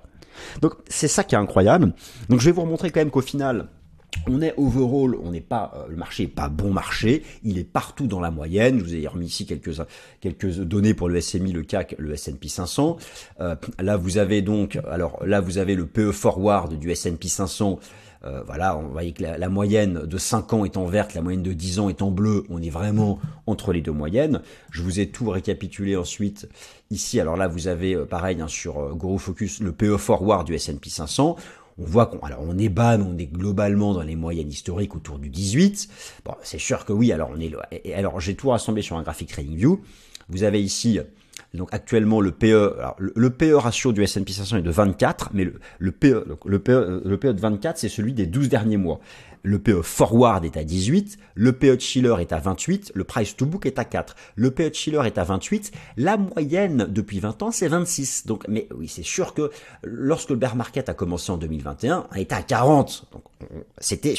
Donc 0.61 0.75
c'est 0.89 1.09
ça 1.09 1.25
qui 1.25 1.37
est 1.37 1.39
incroyable. 1.39 1.95
Donc 2.29 2.41
je 2.41 2.45
vais 2.45 2.53
vous 2.53 2.61
remontrer 2.61 2.91
quand 2.91 3.01
même 3.01 3.11
qu'au 3.11 3.23
final, 3.23 3.69
on 4.29 4.41
est 4.41 4.55
overall, 4.57 5.17
on 5.23 5.31
n'est 5.31 5.41
pas, 5.41 5.73
euh, 5.75 5.89
le 5.89 5.97
marché 5.97 6.25
n'est 6.25 6.31
pas 6.31 6.49
bon 6.49 6.73
marché, 6.73 7.23
il 7.43 7.59
est 7.59 7.65
partout 7.65 8.07
dans 8.07 8.21
la 8.21 8.31
moyenne. 8.31 8.79
Je 8.79 8.85
vous 8.85 8.95
ai 8.95 9.07
remis 9.07 9.27
ici 9.27 9.47
quelques 9.47 9.81
quelques 10.21 10.61
données 10.61 10.95
pour 10.95 11.09
le 11.09 11.21
SMI, 11.21 11.53
le 11.53 11.63
CAC, 11.63 11.97
le 11.99 12.13
S&P 12.13 12.49
500. 12.49 12.97
Euh, 13.41 13.57
là, 13.79 13.97
vous 13.97 14.19
avez 14.19 14.43
donc, 14.43 14.79
alors 14.91 15.25
là, 15.25 15.41
vous 15.41 15.59
avez 15.59 15.75
le 15.75 15.87
PE 15.87 16.13
forward 16.13 16.79
du 16.79 16.91
S&P 16.91 17.29
500. 17.29 17.79
Euh, 18.25 18.41
voilà, 18.47 18.77
on 18.77 18.87
voit 18.87 19.03
que 19.11 19.25
la, 19.25 19.49
moyenne 19.49 20.07
de 20.07 20.17
5 20.17 20.53
ans 20.53 20.65
est 20.65 20.77
en 20.77 20.85
verte, 20.85 21.15
la 21.15 21.23
moyenne 21.23 21.43
de 21.43 21.53
10 21.53 21.81
ans 21.81 21.89
est 21.89 22.03
en 22.03 22.13
bleu. 22.13 22.45
On 22.51 22.63
est 22.63 22.71
vraiment 22.71 23.19
entre 23.49 23.73
les 23.73 23.81
deux 23.81 23.91
moyennes. 23.91 24.43
Je 24.71 24.83
vous 24.83 25.01
ai 25.01 25.09
tout 25.09 25.29
récapitulé 25.29 25.97
ensuite 25.97 26.49
ici. 26.93 27.19
Alors 27.19 27.37
là, 27.37 27.49
vous 27.49 27.67
avez 27.67 27.97
pareil 27.97 28.41
hein, 28.41 28.47
sur 28.47 28.95
Gros 28.95 29.19
Focus 29.19 29.59
le 29.59 29.73
PE 29.73 29.97
forward 29.97 30.47
du 30.47 30.55
S&P 30.55 30.89
500 30.89 31.37
on 31.79 31.85
voit 31.85 32.07
qu'on 32.07 32.19
alors 32.19 32.41
on 32.43 32.59
est 32.59 32.69
bas, 32.69 32.99
on 32.99 33.17
est 33.19 33.27
globalement 33.27 33.95
dans 33.95 34.03
les 34.03 34.17
moyennes 34.17 34.51
historiques 34.51 34.95
autour 34.95 35.19
du 35.19 35.29
18. 35.29 35.89
Bon, 36.25 36.35
c'est 36.43 36.59
sûr 36.59 36.85
que 36.85 36.93
oui, 36.93 37.13
alors 37.13 37.31
on 37.35 37.41
est 37.41 37.53
alors 37.95 38.21
j'ai 38.21 38.35
tout 38.35 38.51
rassemblé 38.51 38.83
sur 38.83 38.97
un 38.97 39.03
graphique 39.03 39.31
TradingView. 39.31 39.81
Vous 40.29 40.43
avez 40.43 40.63
ici 40.63 41.01
donc 41.55 41.69
actuellement 41.73 42.21
le 42.21 42.33
PE 42.33 42.77
alors, 42.79 42.97
le, 42.99 43.31
PE 43.31 43.55
ratio 43.55 43.93
du 43.93 44.03
S&P 44.03 44.33
500 44.33 44.59
est 44.59 44.63
de 44.63 44.71
24, 44.71 45.31
mais 45.35 45.45
le, 45.45 45.55
le 45.79 45.93
PE 45.93 46.39
le 46.45 46.59
PE 46.59 47.03
le 47.05 47.17
PE 47.19 47.33
de 47.35 47.41
24 47.41 47.79
c'est 47.79 47.89
celui 47.89 48.13
des 48.15 48.27
12 48.27 48.49
derniers 48.49 48.79
mois 48.79 49.01
le 49.43 49.59
PE 49.59 49.83
forward 49.83 50.45
est 50.45 50.57
à 50.57 50.65
18, 50.65 51.19
le 51.35 51.53
PE 51.53 51.77
de 51.77 51.81
Schiller 51.81 52.15
est 52.21 52.33
à 52.33 52.39
28, 52.39 52.93
le 52.95 53.05
price 53.05 53.37
to 53.37 53.47
book 53.47 53.67
est 53.67 53.79
à 53.79 53.85
4, 53.85 54.17
le 54.37 54.51
PE 54.51 54.71
de 54.71 54.75
Schiller 54.75 55.03
est 55.05 55.19
à 55.19 55.25
28, 55.25 55.73
la 55.97 56.17
moyenne 56.17 56.87
depuis 56.89 57.21
20 57.21 57.43
ans 57.43 57.51
c'est 57.51 57.69
26. 57.69 58.27
Donc, 58.27 58.47
mais 58.49 58.69
oui, 58.75 58.89
c'est 58.89 59.05
sûr 59.05 59.35
que 59.35 59.51
lorsque 59.83 60.31
le 60.31 60.37
bear 60.37 60.57
market 60.57 60.89
a 60.89 60.95
commencé 60.95 61.31
en 61.33 61.37
2021, 61.37 62.09
il 62.15 62.23
était 62.23 62.35
à 62.35 62.43
40. 62.43 63.09
Donc, 63.13 63.23
c'était 63.79 64.15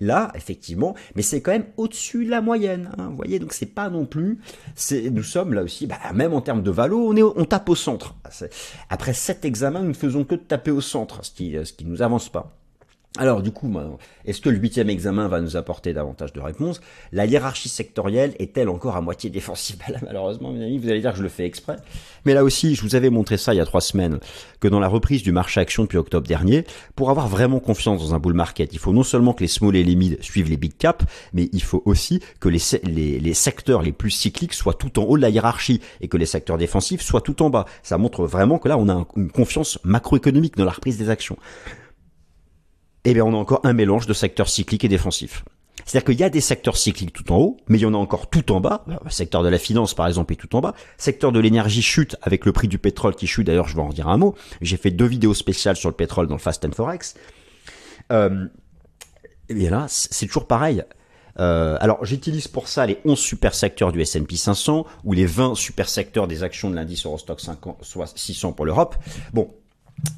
là 0.00 0.32
effectivement, 0.34 0.94
mais 1.16 1.22
c'est 1.22 1.40
quand 1.40 1.52
même 1.52 1.66
au-dessus 1.76 2.24
de 2.24 2.30
la 2.30 2.40
moyenne. 2.40 2.90
Hein, 2.98 3.08
vous 3.10 3.16
voyez, 3.16 3.38
donc 3.38 3.52
c'est 3.52 3.66
pas 3.66 3.90
non 3.90 4.06
plus. 4.06 4.38
C'est 4.74 5.10
nous 5.10 5.22
sommes 5.22 5.54
là 5.54 5.62
aussi, 5.62 5.86
bah, 5.86 5.98
même 6.14 6.32
en 6.32 6.40
termes 6.40 6.62
de 6.62 6.70
valo, 6.70 7.06
on 7.06 7.16
est 7.16 7.22
on 7.22 7.44
tape 7.44 7.68
au 7.68 7.74
centre. 7.74 8.14
Après 8.88 9.14
sept 9.14 9.44
examens, 9.44 9.80
nous 9.80 9.88
ne 9.88 9.94
faisons 9.94 10.24
que 10.24 10.34
de 10.34 10.40
taper 10.40 10.70
au 10.70 10.80
centre, 10.80 11.24
ce 11.24 11.30
qui 11.30 11.56
ce 11.64 11.72
qui 11.72 11.84
nous 11.84 12.02
avance 12.02 12.28
pas. 12.28 12.56
Alors 13.16 13.42
du 13.42 13.52
coup, 13.52 13.72
est-ce 14.24 14.40
que 14.40 14.48
le 14.48 14.56
huitième 14.56 14.90
examen 14.90 15.28
va 15.28 15.40
nous 15.40 15.56
apporter 15.56 15.92
davantage 15.92 16.32
de 16.32 16.40
réponses? 16.40 16.80
La 17.12 17.26
hiérarchie 17.26 17.68
sectorielle 17.68 18.34
est-elle 18.40 18.68
encore 18.68 18.96
à 18.96 19.00
moitié 19.00 19.30
défensive? 19.30 19.76
Bah 19.88 19.98
Malheureusement, 20.02 20.50
mes 20.50 20.64
amis, 20.64 20.78
vous 20.78 20.88
allez 20.88 21.00
dire 21.00 21.12
que 21.12 21.18
je 21.18 21.22
le 21.22 21.28
fais 21.28 21.44
exprès. 21.44 21.76
Mais 22.24 22.34
là 22.34 22.42
aussi, 22.42 22.74
je 22.74 22.82
vous 22.82 22.96
avais 22.96 23.10
montré 23.10 23.36
ça 23.36 23.54
il 23.54 23.58
y 23.58 23.60
a 23.60 23.64
trois 23.66 23.80
semaines, 23.80 24.18
que 24.58 24.66
dans 24.66 24.80
la 24.80 24.88
reprise 24.88 25.22
du 25.22 25.30
marché 25.30 25.60
action 25.60 25.84
depuis 25.84 25.96
octobre 25.96 26.26
dernier, 26.26 26.64
pour 26.96 27.08
avoir 27.10 27.28
vraiment 27.28 27.60
confiance 27.60 28.00
dans 28.00 28.16
un 28.16 28.18
bull 28.18 28.34
market, 28.34 28.72
il 28.72 28.80
faut 28.80 28.92
non 28.92 29.04
seulement 29.04 29.32
que 29.32 29.42
les 29.42 29.48
small 29.48 29.76
et 29.76 29.84
les 29.84 29.94
mid 29.94 30.20
suivent 30.20 30.50
les 30.50 30.56
big 30.56 30.76
caps, 30.76 31.04
mais 31.32 31.48
il 31.52 31.62
faut 31.62 31.82
aussi 31.84 32.20
que 32.40 32.48
les, 32.48 33.20
les 33.20 33.34
secteurs 33.34 33.82
les 33.82 33.92
plus 33.92 34.10
cycliques 34.10 34.54
soient 34.54 34.74
tout 34.74 34.98
en 34.98 35.04
haut 35.04 35.16
de 35.16 35.22
la 35.22 35.30
hiérarchie 35.30 35.80
et 36.00 36.08
que 36.08 36.16
les 36.16 36.26
secteurs 36.26 36.58
défensifs 36.58 37.02
soient 37.02 37.20
tout 37.20 37.42
en 37.42 37.50
bas. 37.50 37.64
Ça 37.84 37.96
montre 37.96 38.24
vraiment 38.24 38.58
que 38.58 38.68
là, 38.68 38.76
on 38.76 38.88
a 38.88 39.06
une 39.16 39.30
confiance 39.30 39.78
macroéconomique 39.84 40.56
dans 40.56 40.64
la 40.64 40.72
reprise 40.72 40.98
des 40.98 41.10
actions 41.10 41.36
eh 43.04 43.14
bien, 43.14 43.24
on 43.24 43.34
a 43.34 43.36
encore 43.36 43.60
un 43.64 43.72
mélange 43.72 44.06
de 44.06 44.14
secteurs 44.14 44.48
cycliques 44.48 44.84
et 44.84 44.88
défensifs. 44.88 45.44
C'est-à-dire 45.84 46.06
qu'il 46.06 46.20
y 46.20 46.24
a 46.24 46.30
des 46.30 46.40
secteurs 46.40 46.76
cycliques 46.76 47.12
tout 47.12 47.30
en 47.32 47.36
haut, 47.36 47.56
mais 47.68 47.78
il 47.78 47.82
y 47.82 47.86
en 47.86 47.94
a 47.94 47.98
encore 47.98 48.30
tout 48.30 48.52
en 48.52 48.60
bas. 48.60 48.84
Le 48.86 49.10
secteur 49.10 49.42
de 49.42 49.48
la 49.48 49.58
finance, 49.58 49.94
par 49.94 50.06
exemple, 50.06 50.32
est 50.32 50.36
tout 50.36 50.54
en 50.56 50.60
bas. 50.60 50.74
Secteur 50.96 51.30
de 51.30 51.40
l'énergie 51.40 51.82
chute 51.82 52.16
avec 52.22 52.46
le 52.46 52.52
prix 52.52 52.68
du 52.68 52.78
pétrole 52.78 53.14
qui 53.14 53.26
chute. 53.26 53.46
D'ailleurs, 53.46 53.68
je 53.68 53.76
vais 53.76 53.82
en 53.82 53.90
dire 53.90 54.08
un 54.08 54.16
mot. 54.16 54.34
J'ai 54.62 54.76
fait 54.76 54.90
deux 54.90 55.06
vidéos 55.06 55.34
spéciales 55.34 55.76
sur 55.76 55.90
le 55.90 55.94
pétrole 55.94 56.26
dans 56.26 56.34
le 56.34 56.40
Fast 56.40 56.64
and 56.64 56.72
Forex. 56.72 57.14
Euh, 58.12 58.46
et 59.48 59.54
bien 59.54 59.70
là, 59.70 59.86
c'est 59.88 60.26
toujours 60.26 60.46
pareil. 60.46 60.82
Euh, 61.38 61.76
alors, 61.80 62.04
j'utilise 62.04 62.48
pour 62.48 62.68
ça 62.68 62.86
les 62.86 62.98
11 63.04 63.18
super 63.18 63.54
secteurs 63.54 63.92
du 63.92 64.00
S&P 64.00 64.36
500 64.36 64.86
ou 65.04 65.12
les 65.12 65.26
20 65.26 65.54
super 65.54 65.88
secteurs 65.88 66.28
des 66.28 66.42
actions 66.42 66.70
de 66.70 66.76
l'indice 66.76 67.04
Eurostock 67.04 67.40
600 68.14 68.52
pour 68.52 68.64
l'Europe. 68.64 68.96
Bon, 69.32 69.50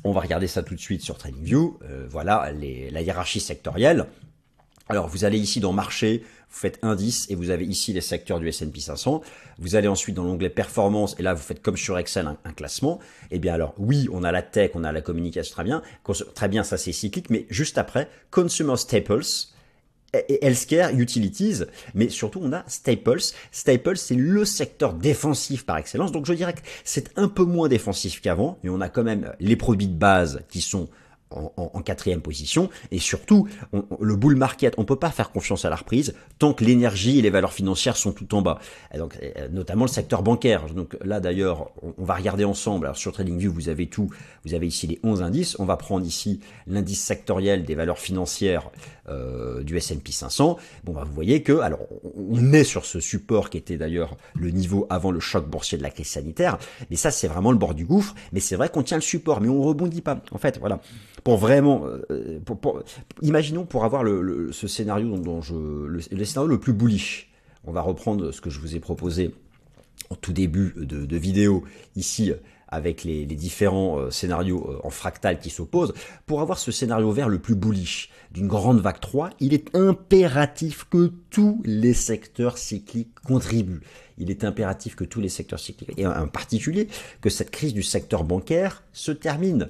on 0.04 0.12
va 0.12 0.20
regarder 0.20 0.46
ça 0.46 0.62
tout 0.62 0.74
de 0.74 0.80
suite 0.80 1.02
sur 1.02 1.18
TradingView. 1.18 1.78
Euh, 1.82 2.06
voilà 2.08 2.52
la 2.52 3.02
hiérarchie 3.02 3.40
sectorielle. 3.40 4.06
Alors 4.88 5.08
vous 5.08 5.24
allez 5.24 5.38
ici 5.38 5.58
dans 5.58 5.72
marché, 5.72 6.22
vous 6.48 6.56
faites 6.56 6.78
indice 6.82 7.28
et 7.28 7.34
vous 7.34 7.50
avez 7.50 7.64
ici 7.64 7.92
les 7.92 8.00
secteurs 8.00 8.38
du 8.38 8.48
S&P 8.48 8.78
500. 8.78 9.20
Vous 9.58 9.74
allez 9.74 9.88
ensuite 9.88 10.14
dans 10.14 10.22
l'onglet 10.22 10.48
performance 10.48 11.16
et 11.18 11.24
là 11.24 11.34
vous 11.34 11.42
faites 11.42 11.60
comme 11.60 11.76
sur 11.76 11.98
Excel 11.98 12.28
un, 12.44 12.52
classement. 12.52 13.00
Eh 13.32 13.40
bien 13.40 13.54
alors 13.54 13.74
oui, 13.78 14.08
on 14.12 14.22
a 14.22 14.30
la 14.30 14.42
tech, 14.42 14.70
on 14.74 14.84
a 14.84 14.92
la 14.92 15.00
communication 15.00 15.52
très 15.52 15.64
bien, 15.64 15.82
très 16.34 16.48
bien 16.48 16.62
ça 16.62 16.78
c'est 16.78 16.92
cyclique, 16.92 17.30
mais 17.30 17.46
juste 17.50 17.78
après 17.78 18.08
consumer 18.30 18.76
staples, 18.76 19.24
healthcare, 20.42 20.98
utilities, 20.98 21.64
mais 21.94 22.08
surtout 22.08 22.40
on 22.42 22.52
a 22.52 22.64
Staples. 22.66 23.20
Staples, 23.50 23.96
c'est 23.96 24.14
le 24.14 24.44
secteur 24.44 24.94
défensif 24.94 25.64
par 25.64 25.78
excellence. 25.78 26.12
Donc 26.12 26.26
je 26.26 26.32
dirais 26.32 26.54
que 26.54 26.60
c'est 26.84 27.10
un 27.16 27.28
peu 27.28 27.44
moins 27.44 27.68
défensif 27.68 28.20
qu'avant, 28.20 28.58
mais 28.62 28.70
on 28.70 28.80
a 28.80 28.88
quand 28.88 29.04
même 29.04 29.32
les 29.40 29.56
produits 29.56 29.88
de 29.88 29.96
base 29.96 30.42
qui 30.48 30.60
sont 30.60 30.88
en, 31.30 31.82
quatrième 31.82 32.20
position. 32.20 32.70
Et 32.90 32.98
surtout, 32.98 33.48
le 34.00 34.16
bull 34.16 34.36
market, 34.36 34.74
on 34.78 34.84
peut 34.84 34.96
pas 34.96 35.10
faire 35.10 35.30
confiance 35.30 35.64
à 35.64 35.70
la 35.70 35.76
reprise 35.76 36.14
tant 36.38 36.52
que 36.52 36.64
l'énergie 36.64 37.18
et 37.18 37.22
les 37.22 37.30
valeurs 37.30 37.52
financières 37.52 37.96
sont 37.96 38.12
tout 38.12 38.34
en 38.34 38.42
bas. 38.42 38.58
donc, 38.96 39.18
euh, 39.22 39.48
notamment 39.48 39.84
le 39.84 39.90
secteur 39.90 40.22
bancaire. 40.22 40.66
Donc 40.66 40.96
là, 41.04 41.20
d'ailleurs, 41.20 41.70
on, 41.82 42.04
va 42.04 42.14
regarder 42.14 42.44
ensemble. 42.44 42.86
Alors 42.86 42.96
sur 42.96 43.12
TradingView, 43.12 43.52
vous 43.52 43.68
avez 43.68 43.86
tout. 43.86 44.10
Vous 44.44 44.54
avez 44.54 44.66
ici 44.66 44.86
les 44.86 44.98
11 45.02 45.22
indices. 45.22 45.56
On 45.58 45.64
va 45.64 45.76
prendre 45.76 46.04
ici 46.04 46.40
l'indice 46.66 47.02
sectoriel 47.02 47.64
des 47.64 47.74
valeurs 47.74 47.98
financières 47.98 48.70
euh, 49.08 49.62
du 49.62 49.76
S&P 49.76 50.12
500. 50.12 50.58
Bon, 50.84 50.92
bah, 50.92 51.04
vous 51.06 51.12
voyez 51.12 51.42
que, 51.42 51.60
alors, 51.60 51.80
on 52.16 52.52
est 52.52 52.64
sur 52.64 52.84
ce 52.84 53.00
support 53.00 53.50
qui 53.50 53.58
était 53.58 53.76
d'ailleurs 53.76 54.16
le 54.34 54.50
niveau 54.50 54.86
avant 54.90 55.10
le 55.10 55.20
choc 55.20 55.48
boursier 55.48 55.78
de 55.78 55.82
la 55.82 55.90
crise 55.90 56.08
sanitaire. 56.08 56.58
Mais 56.90 56.96
ça, 56.96 57.10
c'est 57.10 57.28
vraiment 57.28 57.52
le 57.52 57.58
bord 57.58 57.74
du 57.74 57.84
gouffre. 57.84 58.14
Mais 58.32 58.40
c'est 58.40 58.56
vrai 58.56 58.68
qu'on 58.68 58.82
tient 58.82 58.96
le 58.96 59.02
support, 59.02 59.40
mais 59.40 59.48
on 59.48 59.62
rebondit 59.62 60.02
pas. 60.02 60.20
En 60.32 60.38
fait, 60.38 60.58
voilà 60.58 60.80
pour 61.24 61.38
vraiment, 61.38 61.84
euh, 62.10 62.40
imaginons 63.22 63.64
pour 63.64 63.84
avoir 63.84 64.04
le, 64.04 64.52
ce 64.52 64.68
scénario 64.68 65.16
dont, 65.18 65.40
je, 65.40 65.54
le, 65.54 66.00
scénario 66.00 66.48
le 66.48 66.60
plus 66.60 66.72
bullish. 66.72 67.30
On 67.64 67.72
va 67.72 67.80
reprendre 67.80 68.30
ce 68.30 68.40
que 68.40 68.50
je 68.50 68.60
vous 68.60 68.76
ai 68.76 68.80
proposé 68.80 69.34
en 70.10 70.14
tout 70.14 70.32
début 70.32 70.72
de, 70.76 71.16
vidéo 71.16 71.64
ici 71.96 72.32
avec 72.68 73.04
les, 73.04 73.24
différents 73.26 73.98
euh, 73.98 74.10
scénarios 74.10 74.68
euh, 74.68 74.80
en 74.84 74.90
fractal 74.90 75.38
qui 75.38 75.50
s'opposent. 75.50 75.94
Pour 76.26 76.40
avoir 76.40 76.58
ce 76.58 76.72
scénario 76.72 77.10
vert 77.12 77.28
le 77.28 77.38
plus 77.38 77.54
bullish 77.54 78.10
d'une 78.32 78.48
grande 78.48 78.80
vague 78.80 79.00
3, 79.00 79.30
il 79.40 79.54
est 79.54 79.74
impératif 79.74 80.84
que 80.90 81.12
tous 81.30 81.62
les 81.64 81.94
secteurs 81.94 82.58
cycliques 82.58 83.14
contribuent. 83.24 83.80
Il 84.18 84.30
est 84.30 84.44
impératif 84.44 84.96
que 84.96 85.04
tous 85.04 85.20
les 85.20 85.28
secteurs 85.28 85.60
cycliques, 85.60 85.92
et 85.96 86.06
en 86.06 86.28
particulier 86.28 86.88
que 87.20 87.30
cette 87.30 87.50
crise 87.50 87.74
du 87.74 87.82
secteur 87.82 88.24
bancaire 88.24 88.82
se 88.92 89.12
termine. 89.12 89.68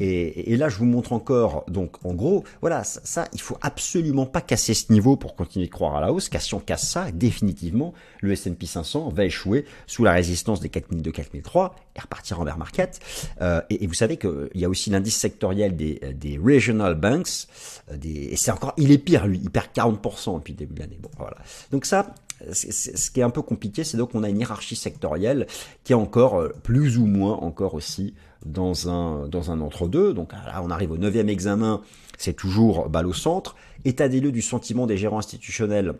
Et, 0.00 0.56
là, 0.56 0.68
je 0.68 0.78
vous 0.78 0.84
montre 0.84 1.12
encore, 1.12 1.64
donc 1.66 1.96
en 2.04 2.14
gros, 2.14 2.44
voilà, 2.60 2.84
ça, 2.84 3.26
il 3.32 3.40
faut 3.40 3.58
absolument 3.62 4.26
pas 4.26 4.40
casser 4.40 4.72
ce 4.72 4.92
niveau 4.92 5.16
pour 5.16 5.34
continuer 5.34 5.66
de 5.66 5.72
croire 5.72 5.96
à 5.96 6.00
la 6.00 6.12
hausse, 6.12 6.28
car 6.28 6.40
si 6.40 6.54
on 6.54 6.60
casse 6.60 6.88
ça, 6.88 7.10
définitivement, 7.10 7.94
le 8.20 8.32
S&P 8.32 8.66
500 8.66 9.08
va 9.08 9.24
échouer 9.24 9.64
sous 9.88 10.04
la 10.04 10.12
résistance 10.12 10.60
des 10.60 10.68
4002, 10.68 11.10
4003 11.10 11.74
et 11.96 12.00
repartir 12.00 12.40
en 12.40 12.44
bear 12.44 12.58
market. 12.58 13.00
Euh, 13.40 13.60
et, 13.70 13.88
vous 13.88 13.94
savez 13.94 14.18
qu'il 14.18 14.48
y 14.54 14.64
a 14.64 14.68
aussi 14.68 14.90
l'indice 14.90 15.16
sectoriel 15.16 15.74
des, 15.74 16.00
des 16.14 16.38
regional 16.38 16.94
banks, 16.94 17.48
euh, 17.90 17.96
des, 17.96 18.28
et 18.30 18.36
c'est 18.36 18.52
encore, 18.52 18.74
il 18.76 18.92
est 18.92 18.98
pire 18.98 19.26
lui, 19.26 19.40
il 19.42 19.50
perd 19.50 19.66
40% 19.74 20.38
depuis 20.38 20.52
le 20.52 20.58
début 20.58 20.74
de 20.74 20.80
l'année. 20.80 20.98
Bon, 21.02 21.10
voilà. 21.18 21.38
Donc 21.72 21.84
ça, 21.86 22.14
ce 22.52 23.10
qui 23.10 23.20
est 23.20 23.24
un 23.24 23.30
peu 23.30 23.42
compliqué, 23.42 23.84
c'est 23.84 23.96
donc 23.96 24.12
qu'on 24.12 24.22
a 24.22 24.28
une 24.28 24.38
hiérarchie 24.38 24.76
sectorielle 24.76 25.46
qui 25.84 25.92
est 25.92 25.96
encore 25.96 26.40
euh, 26.40 26.52
plus 26.62 26.98
ou 26.98 27.06
moins 27.06 27.34
encore 27.34 27.74
aussi 27.74 28.14
dans 28.46 28.88
un, 28.88 29.28
dans 29.28 29.50
un 29.50 29.60
entre-deux. 29.60 30.14
Donc 30.14 30.32
là, 30.32 30.62
on 30.62 30.70
arrive 30.70 30.92
au 30.92 30.98
neuvième 30.98 31.28
examen, 31.28 31.82
c'est 32.16 32.34
toujours 32.34 32.88
balle 32.88 33.06
au 33.06 33.12
centre. 33.12 33.56
État 33.84 34.08
des 34.08 34.20
lieux 34.20 34.32
du 34.32 34.42
sentiment 34.42 34.86
des 34.86 34.96
gérants 34.96 35.18
institutionnels 35.18 35.94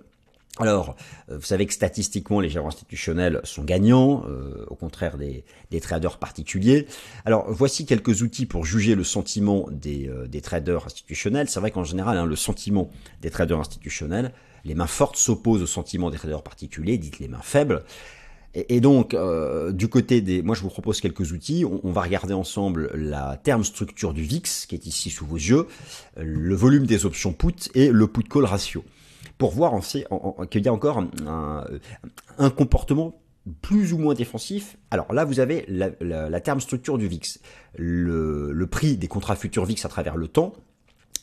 Alors, 0.58 0.94
euh, 1.30 1.38
vous 1.38 1.44
savez 1.44 1.66
que 1.66 1.72
statistiquement, 1.72 2.40
les 2.40 2.48
gérants 2.48 2.68
institutionnels 2.68 3.40
sont 3.42 3.64
gagnants, 3.64 4.24
euh, 4.28 4.64
au 4.68 4.76
contraire 4.76 5.16
des, 5.18 5.44
traders 5.80 6.18
particuliers. 6.18 6.86
Alors, 7.24 7.46
voici 7.48 7.84
quelques 7.84 8.22
outils 8.22 8.46
pour 8.46 8.64
juger 8.64 8.94
le 8.94 9.04
sentiment 9.04 9.66
des, 9.72 10.40
traders 10.40 10.86
institutionnels. 10.86 11.48
C'est 11.48 11.60
vrai 11.60 11.72
qu'en 11.72 11.84
général, 11.84 12.16
hein, 12.16 12.26
le 12.26 12.36
sentiment 12.36 12.90
des 13.22 13.30
traders 13.30 13.58
institutionnels, 13.58 14.32
les 14.64 14.74
mains 14.74 14.86
fortes 14.86 15.16
s'opposent 15.16 15.62
au 15.62 15.66
sentiment 15.66 16.10
des 16.10 16.16
traders 16.16 16.42
particuliers, 16.42 16.98
dites 16.98 17.18
les 17.18 17.28
mains 17.28 17.42
faibles. 17.42 17.84
Et, 18.54 18.80
donc, 18.80 19.14
du 19.70 19.88
côté 19.88 20.20
des... 20.20 20.42
Moi, 20.42 20.56
je 20.56 20.62
vous 20.62 20.70
propose 20.70 21.00
quelques 21.00 21.32
outils. 21.32 21.64
On, 21.66 21.92
va 21.92 22.00
regarder 22.00 22.32
ensemble 22.32 22.90
la 22.94 23.36
terme 23.36 23.62
structure 23.62 24.14
du 24.14 24.22
VIX, 24.22 24.66
qui 24.66 24.74
est 24.74 24.86
ici 24.86 25.10
sous 25.10 25.26
vos 25.26 25.36
yeux, 25.36 25.66
le 26.16 26.54
volume 26.56 26.86
des 26.86 27.04
options 27.04 27.32
put 27.34 27.70
et 27.74 27.90
le 27.90 28.06
put-call 28.08 28.46
ratio 28.46 28.82
pour 29.38 29.52
voir 29.52 29.72
en, 29.72 29.80
qu'il 30.46 30.64
y 30.64 30.68
a 30.68 30.72
encore 30.72 31.02
un, 32.38 32.50
comportement 32.50 33.20
plus 33.62 33.92
ou 33.92 33.98
moins 33.98 34.14
défensif. 34.14 34.76
Alors 34.90 35.12
là, 35.14 35.24
vous 35.24 35.40
avez 35.40 35.64
la, 35.68 36.40
terme 36.40 36.60
structure 36.60 36.98
du 36.98 37.06
VIX, 37.06 37.40
le, 37.76 38.66
prix 38.66 38.96
des 38.96 39.08
contrats 39.08 39.36
futurs 39.36 39.64
VIX 39.64 39.84
à 39.84 39.88
travers 39.88 40.16
le 40.16 40.28
temps. 40.28 40.52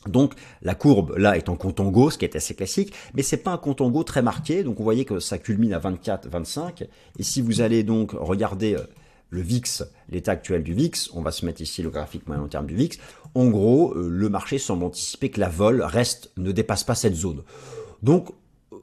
Donc 0.08 0.34
la 0.62 0.76
courbe 0.76 1.16
là 1.18 1.38
est 1.38 1.50
en 1.50 1.56
contango, 1.56 2.10
ce 2.10 2.18
qui 2.18 2.26
est 2.26 2.36
assez 2.36 2.56
classique, 2.56 2.94
mais 3.14 3.24
c'est 3.24 3.38
pas 3.38 3.52
un 3.52 3.58
contango 3.58 4.04
très 4.04 4.22
marqué. 4.22 4.64
Donc 4.64 4.78
vous 4.78 4.84
voyez 4.84 5.06
que 5.06 5.20
ça 5.20 5.38
culmine 5.38 5.74
à 5.74 5.80
24, 5.80 6.30
25. 6.30 6.86
Et 7.18 7.24
si 7.24 7.42
vous 7.42 7.62
allez 7.62 7.84
donc 7.84 8.12
regarder 8.12 8.76
euh, 8.76 8.82
le 9.30 9.42
VIX, 9.42 9.84
l'état 10.10 10.32
actuel 10.32 10.64
du 10.64 10.74
VIX, 10.74 11.10
on 11.14 11.22
va 11.22 11.32
se 11.32 11.46
mettre 11.46 11.62
ici 11.62 11.82
le 11.82 11.90
graphique 11.90 12.28
moyen 12.28 12.48
terme 12.48 12.68
du 12.68 12.76
VIX. 12.76 12.98
En 13.34 13.48
gros, 13.48 13.94
euh, 13.94 14.08
le 14.10 14.30
marché 14.30 14.58
semble 14.58 14.84
anticiper 14.84 15.30
que 15.30 15.40
la 15.40 15.50
vol 15.50 15.82
reste, 15.82 16.32
ne 16.38 16.52
dépasse 16.52 16.84
pas 16.84 16.96
cette 16.96 17.16
zone. 17.16 17.44
Donc, 18.04 18.30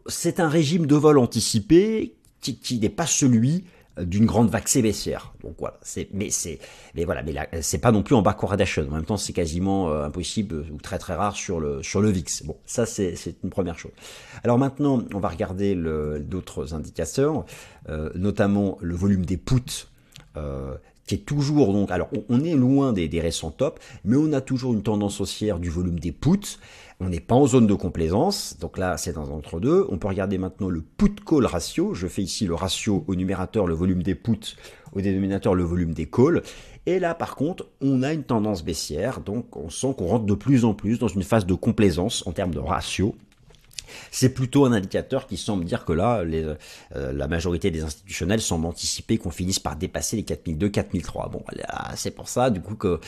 c'est 0.06 0.40
un 0.40 0.48
régime 0.48 0.86
de 0.86 0.96
vol 0.96 1.18
anticipé 1.18 2.14
qui, 2.40 2.78
n'est 2.80 2.88
pas 2.88 3.06
celui 3.06 3.64
d'une 4.00 4.26
grande 4.26 4.48
vague 4.50 4.68
baissière. 4.82 5.32
Donc 5.42 5.56
voilà, 5.58 5.78
c'est 5.82 6.08
mais 6.12 6.30
c'est 6.30 6.58
mais 6.94 7.04
voilà, 7.04 7.22
mais 7.22 7.34
c'est 7.60 7.78
pas 7.78 7.92
non 7.92 8.02
plus 8.02 8.14
en 8.14 8.22
backwardation. 8.22 8.86
En 8.88 8.94
même 8.94 9.04
temps, 9.04 9.16
c'est 9.16 9.32
quasiment 9.32 9.90
euh, 9.90 10.04
impossible 10.04 10.64
ou 10.72 10.78
très 10.78 10.98
très 10.98 11.14
rare 11.14 11.36
sur 11.36 11.60
le 11.60 11.82
sur 11.82 12.00
le 12.00 12.10
VIX. 12.10 12.44
Bon, 12.44 12.56
ça 12.64 12.86
c'est 12.86 13.14
une 13.42 13.50
première 13.50 13.78
chose. 13.78 13.92
Alors 14.44 14.58
maintenant, 14.58 15.02
on 15.14 15.18
va 15.18 15.28
regarder 15.28 15.74
d'autres 15.74 16.74
indicateurs, 16.74 17.44
euh, 17.88 18.10
notamment 18.14 18.78
le 18.80 18.94
volume 18.94 19.24
des 19.24 19.36
puts. 19.36 19.86
Euh, 20.36 20.76
qui 21.06 21.16
est 21.16 21.26
toujours 21.26 21.72
donc 21.72 21.90
alors 21.90 22.08
on, 22.28 22.44
est 22.44 22.54
loin 22.54 22.92
des, 22.92 23.08
des 23.08 23.20
récents 23.20 23.50
tops 23.50 23.80
mais 24.04 24.16
on 24.16 24.32
a 24.32 24.40
toujours 24.40 24.72
une 24.72 24.82
tendance 24.82 25.20
haussière 25.20 25.58
du 25.58 25.68
volume 25.68 25.98
des 25.98 26.12
puts 26.12 26.58
on 27.04 27.08
n'est 27.08 27.18
pas 27.18 27.34
en 27.34 27.46
zone 27.46 27.66
de 27.66 27.74
complaisance, 27.74 28.56
donc 28.60 28.78
là 28.78 28.96
c'est 28.96 29.12
dans 29.12 29.28
entre-deux. 29.30 29.86
On 29.90 29.98
peut 29.98 30.06
regarder 30.06 30.38
maintenant 30.38 30.68
le 30.68 30.82
put-call 30.82 31.46
ratio. 31.46 31.94
Je 31.94 32.06
fais 32.06 32.22
ici 32.22 32.46
le 32.46 32.54
ratio 32.54 33.04
au 33.08 33.16
numérateur, 33.16 33.66
le 33.66 33.74
volume 33.74 34.04
des 34.04 34.14
puts, 34.14 34.56
au 34.92 35.00
dénominateur, 35.00 35.56
le 35.56 35.64
volume 35.64 35.94
des 35.94 36.06
calls. 36.06 36.42
Et 36.86 37.00
là 37.00 37.16
par 37.16 37.34
contre, 37.34 37.66
on 37.80 38.04
a 38.04 38.12
une 38.12 38.22
tendance 38.22 38.64
baissière, 38.64 39.20
donc 39.20 39.56
on 39.56 39.68
sent 39.68 39.94
qu'on 39.98 40.06
rentre 40.06 40.26
de 40.26 40.34
plus 40.34 40.64
en 40.64 40.74
plus 40.74 41.00
dans 41.00 41.08
une 41.08 41.24
phase 41.24 41.44
de 41.44 41.54
complaisance 41.54 42.24
en 42.26 42.30
termes 42.30 42.54
de 42.54 42.60
ratio 42.60 43.16
c'est 44.10 44.30
plutôt 44.30 44.64
un 44.64 44.72
indicateur 44.72 45.26
qui 45.26 45.36
semble 45.36 45.64
dire 45.64 45.84
que 45.84 45.92
là, 45.92 46.22
euh, 46.24 46.54
la 46.94 47.28
majorité 47.28 47.70
des 47.70 47.82
institutionnels 47.82 48.40
semblent 48.40 48.66
anticiper 48.66 49.18
qu'on 49.18 49.30
finisse 49.30 49.58
par 49.58 49.76
dépasser 49.76 50.16
les 50.16 50.22
4002, 50.22 50.68
4003. 50.68 51.28
Bon, 51.28 51.42
c'est 51.94 52.12
pour 52.12 52.28
ça, 52.28 52.50
du 52.50 52.60
coup, 52.60 52.74
que 52.74 53.00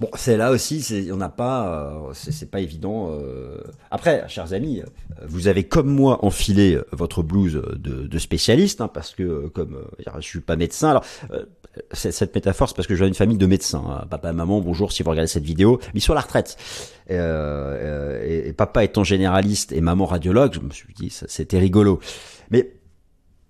bon, 0.00 0.08
c'est 0.14 0.36
là 0.36 0.50
aussi, 0.50 1.08
on 1.12 1.16
n'a 1.16 1.28
pas, 1.28 1.92
euh, 2.08 2.12
c'est 2.12 2.50
pas 2.50 2.60
évident. 2.60 3.10
Euh. 3.10 3.58
Après, 3.90 4.24
chers 4.28 4.52
amis, 4.52 4.82
vous 5.24 5.48
avez 5.48 5.64
comme 5.64 5.88
moi 5.88 6.24
enfilé 6.24 6.78
votre 6.92 7.22
blouse 7.22 7.62
de, 7.76 8.18
spécialiste, 8.18 8.80
hein, 8.80 8.88
parce 8.88 9.14
que 9.14 9.48
comme 9.48 9.84
je 10.16 10.20
suis 10.20 10.40
pas 10.40 10.56
médecin, 10.56 10.90
alors 10.90 11.04
cette 11.92 12.34
métaphore, 12.34 12.68
c'est 12.68 12.76
parce 12.76 12.86
que 12.86 12.94
je 12.94 12.98
viens 12.98 13.06
d'une 13.06 13.14
famille 13.14 13.38
de 13.38 13.46
médecins. 13.46 13.84
Hein. 13.88 14.06
Papa 14.10 14.30
et 14.30 14.32
maman, 14.32 14.60
bonjour 14.60 14.92
si 14.92 15.02
vous 15.02 15.10
regardez 15.10 15.28
cette 15.28 15.44
vidéo, 15.44 15.80
mais 15.94 16.00
sur 16.00 16.14
la 16.14 16.20
retraite. 16.20 16.56
Euh, 17.10 18.46
et, 18.46 18.52
papa 18.52 18.84
étant 18.84 19.04
généraliste 19.04 19.72
et 19.72 19.80
maman 19.80 20.06
radiologue, 20.06 20.54
je 20.54 20.60
me 20.60 20.70
suis 20.70 20.94
dit, 20.94 21.10
c'était 21.10 21.58
rigolo. 21.58 22.00
Mais 22.50 22.74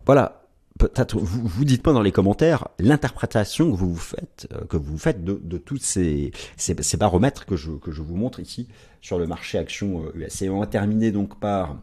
voilà, 0.06 0.42
peut-être 0.78 1.18
vous, 1.18 1.46
vous 1.46 1.64
dites 1.64 1.82
pas 1.82 1.92
dans 1.92 2.02
les 2.02 2.12
commentaires 2.12 2.68
l'interprétation 2.78 3.70
que 3.72 3.76
vous 3.76 3.96
faites, 3.96 4.48
euh, 4.52 4.64
que 4.66 4.76
vous 4.76 4.98
faites 4.98 5.24
de, 5.24 5.40
de 5.42 5.58
tous 5.58 5.78
ces, 5.78 6.30
ces, 6.56 6.76
ces, 6.80 6.96
baromètres 6.96 7.44
que 7.44 7.56
je, 7.56 7.72
que 7.72 7.90
je 7.90 8.02
vous 8.02 8.16
montre 8.16 8.40
ici 8.40 8.68
sur 9.00 9.18
le 9.18 9.26
marché 9.26 9.58
action 9.58 10.04
US. 10.14 10.42
Euh, 10.42 10.44
et 10.44 10.48
on 10.48 10.60
va 10.60 10.66
terminer 10.66 11.10
donc 11.10 11.40
par 11.40 11.76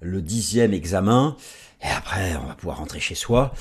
le 0.00 0.20
dixième 0.20 0.74
examen. 0.74 1.36
Et 1.80 1.88
après, 1.96 2.36
on 2.36 2.46
va 2.46 2.54
pouvoir 2.54 2.78
rentrer 2.78 3.00
chez 3.00 3.14
soi. 3.14 3.52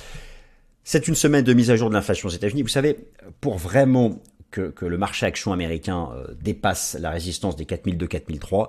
C'est 0.84 1.08
une 1.08 1.16
semaine 1.16 1.44
de 1.44 1.54
mise 1.54 1.70
à 1.72 1.76
jour 1.76 1.90
de 1.90 1.94
l'inflation 1.94 2.28
aux 2.28 2.32
États-Unis. 2.32 2.64
Vous 2.64 2.68
savez, 2.68 2.98
pour 3.40 3.58
vraiment 3.58 4.20
que, 4.50 4.74
le 4.82 4.98
marché 4.98 5.26
action 5.26 5.54
américain 5.54 6.10
euh, 6.14 6.34
dépasse 6.42 6.98
la 7.00 7.12
résistance 7.12 7.56
des 7.56 7.66
4002-4003, 7.66 8.68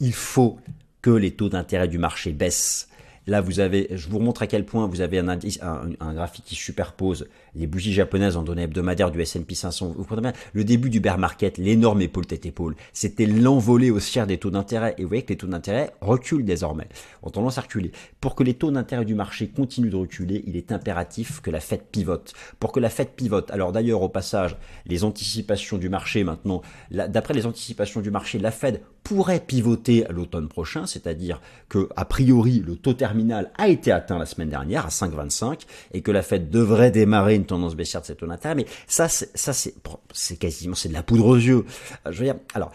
il 0.00 0.12
faut 0.12 0.58
que 1.00 1.10
les 1.10 1.32
taux 1.32 1.48
d'intérêt 1.48 1.88
du 1.88 1.98
marché 1.98 2.32
baissent 2.32 2.88
Là, 3.26 3.40
vous 3.40 3.60
avez, 3.60 3.86
je 3.92 4.08
vous 4.08 4.18
montre 4.18 4.42
à 4.42 4.46
quel 4.46 4.64
point 4.64 4.86
vous 4.86 5.00
avez 5.00 5.18
un, 5.18 5.28
indice, 5.28 5.60
un, 5.62 6.14
graphique 6.14 6.44
qui 6.44 6.56
superpose 6.56 7.28
les 7.54 7.66
bougies 7.66 7.92
japonaises 7.92 8.36
en 8.36 8.42
données 8.42 8.62
hebdomadaires 8.62 9.10
du 9.10 9.20
S&P 9.20 9.54
500. 9.54 9.88
Vous 9.88 9.94
comprenez 9.94 10.22
bien? 10.22 10.32
Le 10.52 10.64
début 10.64 10.90
du 10.90 11.00
bear 11.00 11.18
market, 11.18 11.58
l'énorme 11.58 12.00
épaule 12.02 12.26
tête 12.26 12.46
épaule, 12.46 12.76
c'était 12.92 13.26
l'envolée 13.26 13.90
haussière 13.90 14.26
des 14.26 14.38
taux 14.38 14.50
d'intérêt. 14.50 14.94
Et 14.98 15.02
vous 15.02 15.08
voyez 15.08 15.22
que 15.22 15.30
les 15.30 15.36
taux 15.36 15.46
d'intérêt 15.46 15.92
reculent 16.00 16.44
désormais, 16.44 16.88
ont 17.22 17.30
tendance 17.30 17.58
à 17.58 17.62
reculer. 17.62 17.92
Pour 18.20 18.34
que 18.34 18.42
les 18.42 18.54
taux 18.54 18.70
d'intérêt 18.70 19.04
du 19.04 19.14
marché 19.14 19.48
continuent 19.48 19.90
de 19.90 19.96
reculer, 19.96 20.42
il 20.46 20.56
est 20.56 20.72
impératif 20.72 21.40
que 21.40 21.50
la 21.50 21.60
Fed 21.60 21.82
pivote. 21.90 22.32
Pour 22.58 22.72
que 22.72 22.80
la 22.80 22.88
Fed 22.88 23.08
pivote, 23.08 23.50
alors 23.50 23.72
d'ailleurs 23.72 24.02
au 24.02 24.08
passage, 24.08 24.56
les 24.86 25.04
anticipations 25.04 25.78
du 25.78 25.88
marché 25.88 26.24
maintenant, 26.24 26.62
d'après 26.90 27.34
les 27.34 27.46
anticipations 27.46 28.00
du 28.00 28.10
marché, 28.10 28.38
la 28.38 28.50
Fed 28.50 28.80
pourrait 29.02 29.40
pivoter 29.40 30.06
à 30.06 30.12
l'automne 30.12 30.48
prochain, 30.48 30.86
c'est-à-dire 30.86 31.40
que 31.68 31.88
a 31.96 32.04
priori 32.04 32.62
le 32.64 32.76
taux 32.76 32.92
terminal 32.94 33.50
a 33.58 33.68
été 33.68 33.90
atteint 33.90 34.18
la 34.18 34.26
semaine 34.26 34.48
dernière 34.48 34.86
à 34.86 34.90
5,25 34.90 35.66
et 35.92 36.02
que 36.02 36.12
la 36.12 36.22
Fed 36.22 36.50
devrait 36.50 36.92
démarrer 36.92 37.34
tendance 37.46 37.74
baissière 37.74 38.00
de 38.00 38.06
cette 38.06 38.24
d'intérêt. 38.24 38.54
Mais 38.54 38.66
ça, 38.86 39.08
ça 39.08 39.52
c'est 39.52 40.36
quasiment 40.36 40.74
c'est 40.74 40.88
de 40.88 40.94
la 40.94 41.02
poudre 41.02 41.26
aux 41.26 41.36
yeux. 41.36 41.64
Je 42.10 42.18
veux 42.18 42.24
dire, 42.24 42.36
alors 42.54 42.72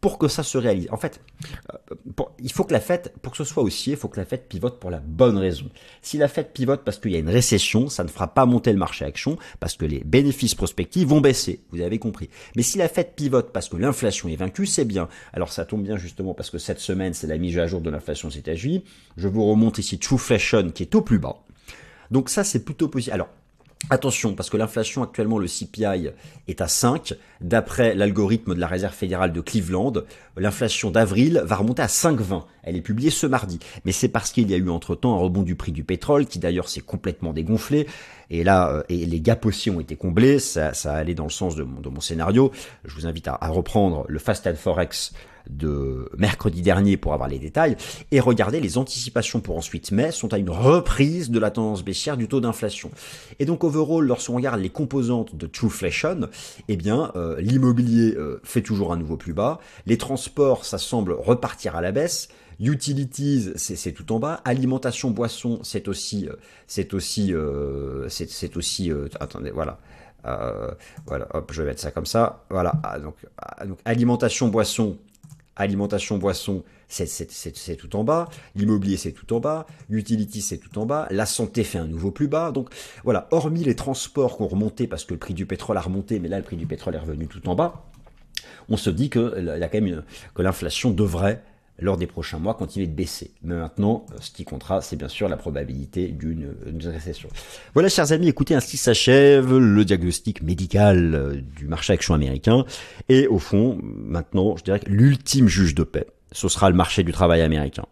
pour 0.00 0.18
que 0.18 0.28
ça 0.28 0.44
se 0.44 0.56
réalise. 0.56 0.86
En 0.92 0.98
fait, 0.98 1.20
euh, 1.72 2.24
il 2.38 2.52
faut 2.52 2.62
que 2.62 2.72
la 2.72 2.80
fête, 2.80 3.12
pour 3.22 3.32
que 3.32 3.38
ce 3.38 3.44
soit 3.44 3.62
haussier, 3.62 3.94
il 3.94 3.98
faut 3.98 4.06
que 4.06 4.20
la 4.20 4.24
fête 4.24 4.48
pivote 4.48 4.78
pour 4.78 4.90
la 4.90 5.00
bonne 5.00 5.36
raison. 5.36 5.68
Si 6.00 6.16
la 6.16 6.28
fête 6.28 6.52
pivote 6.52 6.84
parce 6.84 6.98
qu'il 6.98 7.10
y 7.10 7.16
a 7.16 7.18
une 7.18 7.28
récession, 7.28 7.88
ça 7.88 8.04
ne 8.04 8.08
fera 8.08 8.32
pas 8.32 8.46
monter 8.46 8.72
le 8.72 8.78
marché 8.78 9.04
action 9.04 9.36
parce 9.58 9.74
que 9.74 9.84
les 9.84 10.04
bénéfices 10.04 10.54
prospectifs 10.54 11.08
vont 11.08 11.20
baisser. 11.20 11.64
Vous 11.70 11.80
avez 11.80 11.98
compris. 11.98 12.30
Mais 12.54 12.62
si 12.62 12.78
la 12.78 12.88
fête 12.88 13.16
pivote 13.16 13.52
parce 13.52 13.68
que 13.68 13.76
l'inflation 13.76 14.28
est 14.28 14.36
vaincue, 14.36 14.66
c'est 14.66 14.84
bien. 14.84 15.08
Alors 15.32 15.52
ça 15.52 15.64
tombe 15.64 15.82
bien 15.82 15.96
justement 15.96 16.34
parce 16.34 16.50
que 16.50 16.58
cette 16.58 16.78
semaine, 16.78 17.12
c'est 17.12 17.26
la 17.26 17.38
mise 17.38 17.58
à 17.58 17.66
jour 17.66 17.80
de 17.80 17.90
l'inflation 17.90 18.28
aux 18.28 18.30
États-Unis. 18.30 18.84
Je 19.16 19.26
vous 19.26 19.44
remonte 19.44 19.78
ici 19.78 19.98
Trueflation 19.98 20.70
qui 20.70 20.84
est 20.84 20.94
au 20.94 21.02
plus 21.02 21.18
bas. 21.18 21.42
Donc 22.10 22.28
ça, 22.28 22.44
c'est 22.44 22.64
plutôt 22.64 22.86
positif. 22.88 23.12
Alors, 23.12 23.28
Attention, 23.88 24.34
parce 24.34 24.50
que 24.50 24.56
l'inflation 24.56 25.04
actuellement, 25.04 25.38
le 25.38 25.46
CPI 25.46 26.10
est 26.48 26.60
à 26.60 26.66
5. 26.66 27.14
D'après 27.40 27.94
l'algorithme 27.94 28.56
de 28.56 28.60
la 28.60 28.66
Réserve 28.66 28.92
fédérale 28.94 29.32
de 29.32 29.40
Cleveland, 29.40 29.92
l'inflation 30.36 30.90
d'avril 30.90 31.40
va 31.44 31.54
remonter 31.54 31.82
à 31.82 31.86
5,20. 31.86 32.42
Elle 32.64 32.74
est 32.74 32.80
publiée 32.80 33.10
ce 33.10 33.28
mardi. 33.28 33.60
Mais 33.84 33.92
c'est 33.92 34.08
parce 34.08 34.32
qu'il 34.32 34.50
y 34.50 34.54
a 34.54 34.56
eu 34.56 34.68
entre-temps 34.70 35.14
un 35.14 35.18
rebond 35.18 35.42
du 35.42 35.54
prix 35.54 35.70
du 35.70 35.84
pétrole, 35.84 36.26
qui 36.26 36.40
d'ailleurs 36.40 36.68
s'est 36.68 36.80
complètement 36.80 37.32
dégonflé. 37.32 37.86
Et 38.28 38.42
là, 38.42 38.70
euh, 38.70 38.82
et 38.88 39.06
les 39.06 39.20
gaps 39.20 39.46
aussi 39.46 39.70
ont 39.70 39.78
été 39.78 39.94
comblés. 39.94 40.40
Ça, 40.40 40.74
ça 40.74 40.94
allait 40.94 41.14
dans 41.14 41.24
le 41.24 41.30
sens 41.30 41.54
de 41.54 41.62
mon, 41.62 42.00
scénario. 42.00 42.50
Je 42.84 42.92
vous 42.92 43.06
invite 43.06 43.28
à, 43.28 43.38
à 43.40 43.48
reprendre 43.50 44.04
le 44.08 44.18
Fast 44.18 44.48
and 44.48 44.56
Forex 44.56 45.12
de 45.48 46.10
mercredi 46.16 46.62
dernier 46.62 46.96
pour 46.96 47.14
avoir 47.14 47.28
les 47.28 47.38
détails, 47.38 47.76
et 48.10 48.20
regardez, 48.20 48.60
les 48.60 48.78
anticipations 48.78 49.40
pour 49.40 49.56
ensuite 49.56 49.92
mai 49.92 50.10
sont 50.10 50.32
à 50.32 50.38
une 50.38 50.50
reprise 50.50 51.30
de 51.30 51.38
la 51.38 51.50
tendance 51.50 51.84
baissière 51.84 52.16
du 52.16 52.28
taux 52.28 52.40
d'inflation. 52.40 52.90
Et 53.38 53.44
donc 53.44 53.64
overall, 53.64 54.04
lorsqu'on 54.04 54.36
regarde 54.36 54.60
les 54.60 54.70
composantes 54.70 55.36
de 55.36 55.46
Trueflation, 55.46 56.28
eh 56.68 56.76
bien 56.76 57.12
euh, 57.16 57.40
l'immobilier 57.40 58.14
euh, 58.16 58.40
fait 58.44 58.62
toujours 58.62 58.92
un 58.92 58.96
nouveau 58.96 59.16
plus 59.16 59.32
bas, 59.32 59.60
les 59.86 59.98
transports, 59.98 60.64
ça 60.64 60.78
semble 60.78 61.12
repartir 61.12 61.76
à 61.76 61.80
la 61.80 61.92
baisse, 61.92 62.28
Utilities, 62.58 63.52
c'est 63.56 63.92
tout 63.92 64.10
en 64.12 64.18
bas. 64.18 64.40
Alimentation, 64.46 65.10
boisson, 65.10 65.58
c'est 65.62 65.88
aussi, 65.88 66.26
euh, 66.26 66.36
c'est 66.66 66.94
aussi, 66.94 67.34
c'est 68.08 68.56
aussi. 68.56 68.90
attendez, 69.20 69.50
voilà. 69.50 69.78
voilà, 71.06 71.28
hop, 71.34 71.52
je 71.52 71.60
vais 71.60 71.68
mettre 71.68 71.82
ça 71.82 71.90
comme 71.90 72.06
ça. 72.06 72.46
Voilà, 72.48 72.72
ah, 72.82 72.98
donc, 72.98 73.16
ah, 73.36 73.66
donc 73.66 73.78
alimentation, 73.84 74.48
boisson, 74.48 74.96
alimentation, 75.56 76.18
boisson, 76.18 76.62
c'est 76.88 77.76
tout 77.76 77.96
en 77.96 78.04
bas, 78.04 78.28
l'immobilier 78.54 78.96
c'est 78.96 79.12
tout 79.12 79.32
en 79.32 79.40
bas, 79.40 79.66
l'utility 79.88 80.40
c'est 80.40 80.58
tout 80.58 80.78
en 80.78 80.86
bas, 80.86 81.08
la 81.10 81.26
santé 81.26 81.64
fait 81.64 81.78
un 81.78 81.86
nouveau 81.86 82.10
plus 82.10 82.28
bas. 82.28 82.52
Donc 82.52 82.68
voilà, 83.04 83.28
hormis 83.30 83.64
les 83.64 83.74
transports 83.74 84.36
qui 84.36 84.42
ont 84.42 84.48
remonté 84.48 84.86
parce 84.86 85.04
que 85.04 85.14
le 85.14 85.18
prix 85.18 85.34
du 85.34 85.46
pétrole 85.46 85.76
a 85.76 85.80
remonté, 85.80 86.18
mais 86.20 86.28
là 86.28 86.38
le 86.38 86.44
prix 86.44 86.56
du 86.56 86.66
pétrole 86.66 86.94
est 86.94 86.98
revenu 86.98 87.26
tout 87.26 87.48
en 87.48 87.54
bas, 87.54 87.86
on 88.68 88.76
se 88.76 88.90
dit 88.90 89.10
que, 89.10 89.60
l'inflation 90.38 90.90
devrait 90.90 91.42
lors 91.78 91.96
des 91.96 92.06
prochains 92.06 92.38
mois 92.38 92.54
continuer 92.54 92.86
de 92.86 92.94
baisser. 92.94 93.32
Mais 93.42 93.54
maintenant, 93.54 94.06
ce 94.20 94.30
qui 94.30 94.44
comptera, 94.44 94.80
c'est 94.80 94.96
bien 94.96 95.08
sûr 95.08 95.28
la 95.28 95.36
probabilité 95.36 96.08
d'une 96.08 96.54
récession. 96.84 97.28
Voilà, 97.74 97.88
chers 97.88 98.12
amis, 98.12 98.28
écoutez, 98.28 98.54
ainsi 98.54 98.76
s'achève 98.76 99.56
le 99.56 99.84
diagnostic 99.84 100.42
médical 100.42 101.14
euh, 101.14 101.40
du 101.56 101.66
marché 101.66 101.92
action 101.92 102.14
américain. 102.14 102.64
Et 103.08 103.26
au 103.26 103.38
fond, 103.38 103.78
maintenant, 103.82 104.56
je 104.56 104.64
dirais 104.64 104.80
que 104.80 104.90
l'ultime 104.90 105.48
juge 105.48 105.74
de 105.74 105.84
paix, 105.84 106.06
ce 106.32 106.48
sera 106.48 106.70
le 106.70 106.76
marché 106.76 107.02
du 107.02 107.12
travail 107.12 107.42
américain. 107.42 107.84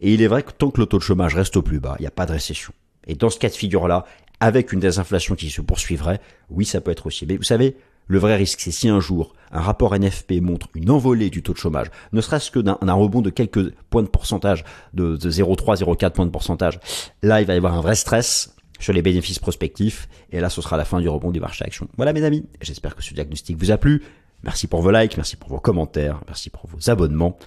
Et 0.00 0.12
il 0.12 0.22
est 0.22 0.26
vrai 0.26 0.42
que 0.42 0.52
tant 0.52 0.70
que 0.70 0.80
le 0.80 0.86
taux 0.86 0.98
de 0.98 1.02
chômage 1.02 1.34
reste 1.34 1.56
au 1.56 1.62
plus 1.62 1.80
bas, 1.80 1.96
il 1.98 2.02
n'y 2.02 2.08
a 2.08 2.12
pas 2.12 2.26
de 2.26 2.32
récession. 2.32 2.72
Et 3.06 3.14
dans 3.14 3.30
ce 3.30 3.38
cas 3.38 3.48
de 3.48 3.54
figure-là, 3.54 4.04
avec 4.40 4.72
une 4.72 4.80
désinflation 4.80 5.34
qui 5.34 5.50
se 5.50 5.60
poursuivrait, 5.62 6.20
oui, 6.50 6.64
ça 6.64 6.80
peut 6.80 6.90
être 6.90 7.06
aussi. 7.06 7.24
Mais 7.26 7.36
vous 7.36 7.44
savez, 7.44 7.76
le 8.06 8.18
vrai 8.18 8.36
risque, 8.36 8.60
c'est 8.60 8.70
si 8.70 8.88
un 8.88 9.00
jour 9.00 9.34
un 9.54 9.60
rapport 9.60 9.94
NFP 9.94 10.40
montre 10.40 10.68
une 10.74 10.90
envolée 10.90 11.30
du 11.30 11.42
taux 11.42 11.52
de 11.52 11.58
chômage, 11.58 11.86
ne 12.12 12.20
serait-ce 12.20 12.50
que 12.50 12.58
d'un 12.58 12.92
rebond 12.92 13.22
de 13.22 13.30
quelques 13.30 13.70
points 13.90 14.02
de 14.02 14.08
pourcentage, 14.08 14.64
de, 14.94 15.16
0,3, 15.16 15.78
0,4 15.78 16.10
points 16.10 16.26
de 16.26 16.30
pourcentage, 16.30 16.80
là, 17.22 17.40
il 17.40 17.46
va 17.46 17.54
y 17.54 17.56
avoir 17.56 17.74
un 17.74 17.80
vrai 17.80 17.94
stress 17.94 18.56
sur 18.80 18.92
les 18.92 19.02
bénéfices 19.02 19.38
prospectifs, 19.38 20.08
et 20.32 20.40
là, 20.40 20.50
ce 20.50 20.60
sera 20.60 20.76
la 20.76 20.84
fin 20.84 21.00
du 21.00 21.08
rebond 21.08 21.30
du 21.30 21.40
marché 21.40 21.64
action. 21.64 21.88
Voilà, 21.96 22.12
mes 22.12 22.24
amis, 22.24 22.44
j'espère 22.60 22.96
que 22.96 23.02
ce 23.02 23.14
diagnostic 23.14 23.56
vous 23.56 23.70
a 23.70 23.78
plu. 23.78 24.02
Merci 24.42 24.66
pour 24.66 24.82
vos 24.82 24.90
likes, 24.90 25.16
merci 25.16 25.36
pour 25.36 25.48
vos 25.48 25.60
commentaires, 25.60 26.20
merci 26.26 26.50
pour 26.50 26.66
vos 26.66 26.90
abonnements, 26.90 27.38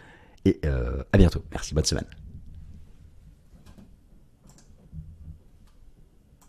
et 0.46 0.60
euh, 0.66 1.04
à 1.12 1.18
bientôt. 1.18 1.44
Merci, 1.52 1.76
bonne 1.76 1.86
semaine. 1.86 2.27